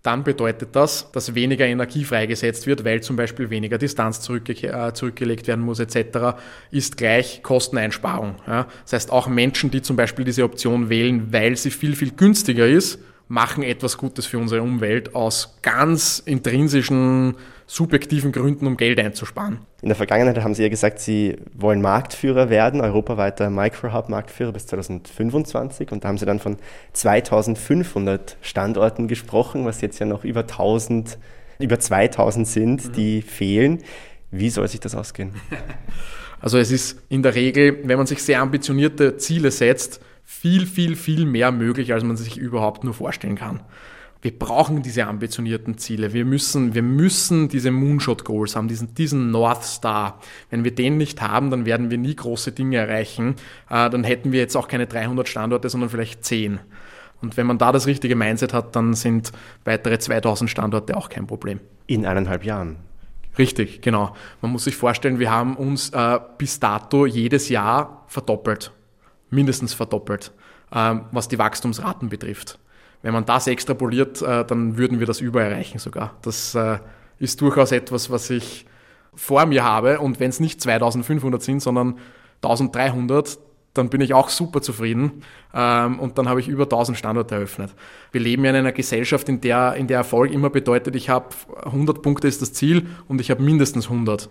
dann 0.03 0.23
bedeutet 0.23 0.75
das, 0.75 1.11
dass 1.11 1.33
weniger 1.33 1.65
Energie 1.65 2.03
freigesetzt 2.03 2.67
wird, 2.67 2.83
weil 2.85 3.01
zum 3.01 3.15
Beispiel 3.15 3.49
weniger 3.49 3.77
Distanz 3.77 4.21
zurückge 4.21 4.53
äh, 4.53 4.93
zurückgelegt 4.93 5.47
werden 5.47 5.63
muss 5.63 5.79
etc., 5.79 6.39
ist 6.71 6.97
gleich 6.97 7.41
Kosteneinsparung. 7.41 8.35
Ja. 8.47 8.67
Das 8.83 8.93
heißt, 8.93 9.11
auch 9.11 9.27
Menschen, 9.27 9.71
die 9.71 9.81
zum 9.81 9.95
Beispiel 9.95 10.25
diese 10.25 10.43
Option 10.43 10.89
wählen, 10.89 11.31
weil 11.31 11.55
sie 11.55 11.71
viel, 11.71 11.95
viel 11.95 12.11
günstiger 12.11 12.67
ist, 12.67 12.99
machen 13.31 13.63
etwas 13.63 13.97
Gutes 13.97 14.25
für 14.25 14.37
unsere 14.37 14.61
Umwelt 14.61 15.15
aus 15.15 15.55
ganz 15.61 16.21
intrinsischen 16.25 17.35
subjektiven 17.65 18.33
Gründen, 18.33 18.67
um 18.67 18.75
Geld 18.75 18.99
einzusparen. 18.99 19.59
In 19.81 19.87
der 19.87 19.95
Vergangenheit 19.95 20.43
haben 20.43 20.53
Sie 20.53 20.63
ja 20.63 20.67
gesagt, 20.67 20.99
Sie 20.99 21.37
wollen 21.53 21.81
Marktführer 21.81 22.49
werden, 22.49 22.81
europaweiter 22.81 23.49
Microhub-Marktführer 23.49 24.51
bis 24.51 24.67
2025. 24.67 25.93
Und 25.93 26.03
da 26.03 26.09
haben 26.09 26.17
Sie 26.17 26.25
dann 26.25 26.39
von 26.39 26.57
2500 26.91 28.35
Standorten 28.41 29.07
gesprochen, 29.07 29.63
was 29.63 29.79
jetzt 29.79 29.99
ja 29.99 30.05
noch 30.05 30.25
über 30.25 30.41
1000, 30.41 31.17
über 31.59 31.79
2000 31.79 32.45
sind, 32.45 32.85
mhm. 32.85 32.91
die 32.91 33.21
fehlen. 33.21 33.79
Wie 34.29 34.49
soll 34.49 34.67
sich 34.67 34.81
das 34.81 34.93
ausgehen? 34.93 35.31
Also 36.43 36.57
es 36.57 36.71
ist 36.71 36.99
in 37.07 37.21
der 37.21 37.35
Regel, 37.35 37.81
wenn 37.83 37.97
man 37.97 38.07
sich 38.07 38.23
sehr 38.23 38.41
ambitionierte 38.41 39.17
Ziele 39.17 39.51
setzt, 39.51 40.01
viel, 40.31 40.65
viel, 40.65 40.95
viel 40.95 41.25
mehr 41.25 41.51
möglich, 41.51 41.93
als 41.93 42.03
man 42.03 42.15
sich 42.15 42.37
überhaupt 42.37 42.83
nur 42.83 42.93
vorstellen 42.93 43.35
kann. 43.35 43.59
Wir 44.21 44.37
brauchen 44.37 44.81
diese 44.81 45.05
ambitionierten 45.05 45.77
Ziele. 45.77 46.13
Wir 46.13 46.25
müssen, 46.25 46.73
wir 46.73 46.81
müssen 46.81 47.49
diese 47.49 47.69
Moonshot 47.69 48.23
Goals 48.23 48.55
haben, 48.55 48.67
diesen, 48.67 48.95
diesen 48.95 49.29
North 49.29 49.63
Star. 49.63 50.19
Wenn 50.49 50.63
wir 50.63 50.73
den 50.73 50.97
nicht 50.97 51.21
haben, 51.21 51.51
dann 51.51 51.65
werden 51.65 51.91
wir 51.91 51.97
nie 51.97 52.15
große 52.15 52.53
Dinge 52.53 52.77
erreichen. 52.77 53.35
Äh, 53.69 53.89
dann 53.89 54.03
hätten 54.03 54.31
wir 54.31 54.39
jetzt 54.39 54.55
auch 54.55 54.67
keine 54.67 54.87
300 54.87 55.27
Standorte, 55.27 55.69
sondern 55.69 55.89
vielleicht 55.89 56.23
10. 56.23 56.59
Und 57.21 57.37
wenn 57.37 57.45
man 57.45 57.57
da 57.57 57.71
das 57.71 57.85
richtige 57.85 58.15
Mindset 58.15 58.53
hat, 58.53 58.75
dann 58.75 58.93
sind 58.93 59.31
weitere 59.65 59.99
2000 59.99 60.49
Standorte 60.49 60.95
auch 60.97 61.09
kein 61.09 61.27
Problem. 61.27 61.59
In 61.87 62.05
eineinhalb 62.05 62.45
Jahren. 62.45 62.77
Richtig, 63.37 63.81
genau. 63.81 64.15
Man 64.41 64.51
muss 64.51 64.63
sich 64.63 64.75
vorstellen, 64.75 65.19
wir 65.19 65.29
haben 65.29 65.55
uns 65.55 65.89
äh, 65.89 66.19
bis 66.37 66.59
dato 66.59 67.05
jedes 67.05 67.49
Jahr 67.49 68.05
verdoppelt, 68.07 68.71
mindestens 69.31 69.73
verdoppelt, 69.73 70.31
äh, 70.71 70.95
was 71.11 71.27
die 71.27 71.39
Wachstumsraten 71.39 72.09
betrifft. 72.09 72.59
Wenn 73.01 73.13
man 73.13 73.25
das 73.25 73.47
extrapoliert, 73.47 74.21
äh, 74.21 74.45
dann 74.45 74.77
würden 74.77 74.99
wir 74.99 75.07
das 75.07 75.21
über 75.21 75.41
erreichen 75.41 75.79
sogar. 75.79 76.15
Das 76.21 76.53
äh, 76.53 76.77
ist 77.17 77.41
durchaus 77.41 77.71
etwas, 77.71 78.11
was 78.11 78.29
ich 78.29 78.65
vor 79.15 79.45
mir 79.45 79.63
habe. 79.63 79.99
Und 79.99 80.19
wenn 80.19 80.29
es 80.29 80.39
nicht 80.39 80.61
2500 80.61 81.41
sind, 81.41 81.61
sondern 81.61 81.97
1300, 82.43 83.39
dann 83.73 83.89
bin 83.89 84.01
ich 84.01 84.13
auch 84.13 84.29
super 84.29 84.61
zufrieden 84.61 85.23
ähm, 85.53 85.99
und 85.99 86.17
dann 86.17 86.27
habe 86.27 86.41
ich 86.41 86.49
über 86.49 86.63
1000 86.63 86.97
Standorte 86.97 87.35
eröffnet. 87.35 87.73
Wir 88.11 88.19
leben 88.19 88.43
ja 88.43 88.49
in 88.49 88.57
einer 88.57 88.73
Gesellschaft, 88.73 89.29
in 89.29 89.39
der, 89.39 89.75
in 89.75 89.87
der 89.87 89.97
Erfolg 89.97 90.31
immer 90.31 90.49
bedeutet, 90.49 90.95
ich 90.95 91.09
habe 91.09 91.27
100 91.63 92.01
Punkte 92.01 92.27
ist 92.27 92.41
das 92.41 92.51
Ziel 92.51 92.87
und 93.07 93.21
ich 93.21 93.31
habe 93.31 93.41
mindestens 93.41 93.85
100. 93.85 94.29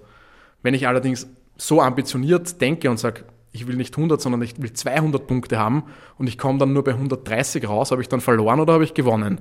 Wenn 0.63 0.75
ich 0.75 0.87
allerdings 0.87 1.27
so 1.57 1.81
ambitioniert 1.81 2.61
denke 2.61 2.91
und 2.91 2.99
sage, 2.99 3.25
ich 3.53 3.67
will 3.67 3.77
nicht 3.77 3.97
100, 3.97 4.21
sondern 4.21 4.43
ich 4.43 4.61
will 4.61 4.73
200 4.73 5.27
Punkte 5.27 5.59
haben 5.59 5.85
und 6.19 6.29
ich 6.29 6.39
komme 6.39 6.59
dann 6.59 6.73
nur 6.73 6.85
bei 6.85 6.93
130 6.93 7.69
raus, 7.69 7.91
habe 7.91 8.03
ich 8.03 8.09
dann 8.09 8.21
verloren 8.21 8.61
oder 8.61 8.75
habe 8.75 8.85
ich 8.85 8.95
gewonnen? 8.95 9.41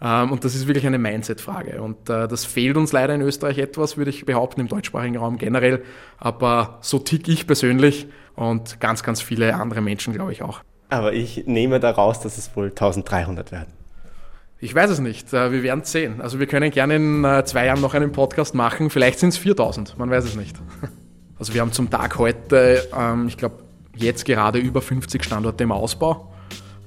Ähm, 0.00 0.30
und 0.30 0.44
das 0.44 0.54
ist 0.54 0.66
wirklich 0.66 0.86
eine 0.86 0.98
Mindset-Frage. 0.98 1.82
Und 1.82 2.08
äh, 2.08 2.28
das 2.28 2.44
fehlt 2.44 2.76
uns 2.76 2.92
leider 2.92 3.14
in 3.14 3.20
Österreich 3.20 3.58
etwas, 3.58 3.96
würde 3.96 4.10
ich 4.10 4.24
behaupten, 4.24 4.60
im 4.60 4.68
deutschsprachigen 4.68 5.16
Raum 5.16 5.38
generell. 5.38 5.82
Aber 6.18 6.78
so 6.82 6.98
tick 6.98 7.28
ich 7.28 7.46
persönlich 7.46 8.06
und 8.34 8.80
ganz, 8.80 9.02
ganz 9.02 9.20
viele 9.20 9.54
andere 9.54 9.80
Menschen, 9.80 10.14
glaube 10.14 10.32
ich, 10.32 10.42
auch. 10.42 10.60
Aber 10.88 11.12
ich 11.12 11.46
nehme 11.46 11.80
daraus, 11.80 12.20
dass 12.20 12.38
es 12.38 12.54
wohl 12.56 12.68
1300 12.68 13.52
werden. 13.52 13.72
Ich 14.60 14.74
weiß 14.74 14.90
es 14.90 14.98
nicht. 14.98 15.32
Äh, 15.32 15.52
wir 15.52 15.62
werden 15.62 15.80
es 15.82 15.92
sehen. 15.92 16.20
Also 16.20 16.38
wir 16.40 16.46
können 16.46 16.70
gerne 16.70 16.96
in 16.96 17.24
äh, 17.24 17.44
zwei 17.44 17.66
Jahren 17.66 17.80
noch 17.80 17.94
einen 17.94 18.12
Podcast 18.12 18.54
machen. 18.54 18.90
Vielleicht 18.90 19.18
sind 19.18 19.30
es 19.30 19.38
4000. 19.38 19.98
Man 19.98 20.10
weiß 20.10 20.24
es 20.24 20.36
nicht. 20.36 20.56
Also 21.38 21.54
wir 21.54 21.60
haben 21.60 21.72
zum 21.72 21.88
Tag 21.90 22.18
heute, 22.18 22.88
ähm, 22.96 23.28
ich 23.28 23.36
glaube, 23.36 23.56
jetzt 23.96 24.24
gerade 24.24 24.58
über 24.58 24.80
50 24.80 25.24
Standorte 25.24 25.64
im 25.64 25.72
Ausbau. 25.72 26.32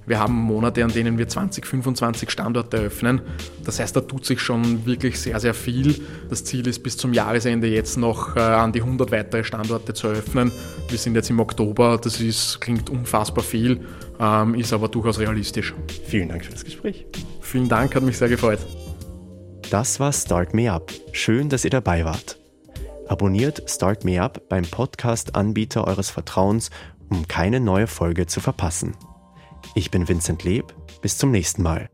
Wir 0.05 0.19
haben 0.19 0.33
Monate, 0.33 0.83
an 0.83 0.91
denen 0.91 1.17
wir 1.17 1.27
20, 1.27 1.65
25 1.65 2.31
Standorte 2.31 2.77
eröffnen. 2.77 3.21
Das 3.63 3.79
heißt, 3.79 3.95
da 3.95 4.01
tut 4.01 4.25
sich 4.25 4.41
schon 4.41 4.85
wirklich 4.85 5.19
sehr, 5.19 5.39
sehr 5.39 5.53
viel. 5.53 6.01
Das 6.29 6.43
Ziel 6.43 6.67
ist 6.67 6.81
bis 6.81 6.97
zum 6.97 7.13
Jahresende 7.13 7.67
jetzt 7.67 7.97
noch 7.97 8.35
äh, 8.35 8.39
an 8.39 8.71
die 8.71 8.81
100 8.81 9.11
weitere 9.11 9.43
Standorte 9.43 9.93
zu 9.93 10.07
eröffnen. 10.07 10.51
Wir 10.89 10.97
sind 10.97 11.15
jetzt 11.15 11.29
im 11.29 11.39
Oktober, 11.39 11.99
das 12.01 12.19
ist, 12.19 12.59
klingt 12.59 12.89
unfassbar 12.89 13.43
viel, 13.43 13.85
ähm, 14.19 14.55
ist 14.55 14.73
aber 14.73 14.87
durchaus 14.87 15.19
realistisch. 15.19 15.73
Vielen 16.07 16.29
Dank 16.29 16.43
für 16.43 16.51
das 16.51 16.65
Gespräch. 16.65 17.05
Vielen 17.39 17.69
Dank, 17.69 17.95
hat 17.95 18.03
mich 18.03 18.17
sehr 18.17 18.29
gefreut. 18.29 18.59
Das 19.69 19.99
war 19.99 20.11
Start 20.11 20.53
Me 20.53 20.69
Up. 20.71 20.91
Schön, 21.13 21.47
dass 21.47 21.63
ihr 21.63 21.71
dabei 21.71 22.03
wart. 22.03 22.40
Abonniert 23.11 23.69
Start 23.69 24.05
Me 24.05 24.21
Up 24.21 24.47
beim 24.47 24.63
Podcast-Anbieter 24.63 25.85
eures 25.85 26.09
Vertrauens, 26.09 26.69
um 27.09 27.27
keine 27.27 27.59
neue 27.59 27.87
Folge 27.87 28.25
zu 28.25 28.39
verpassen. 28.39 28.95
Ich 29.75 29.91
bin 29.91 30.07
Vincent 30.07 30.45
Leb. 30.45 30.73
Bis 31.01 31.17
zum 31.17 31.29
nächsten 31.29 31.61
Mal. 31.61 31.89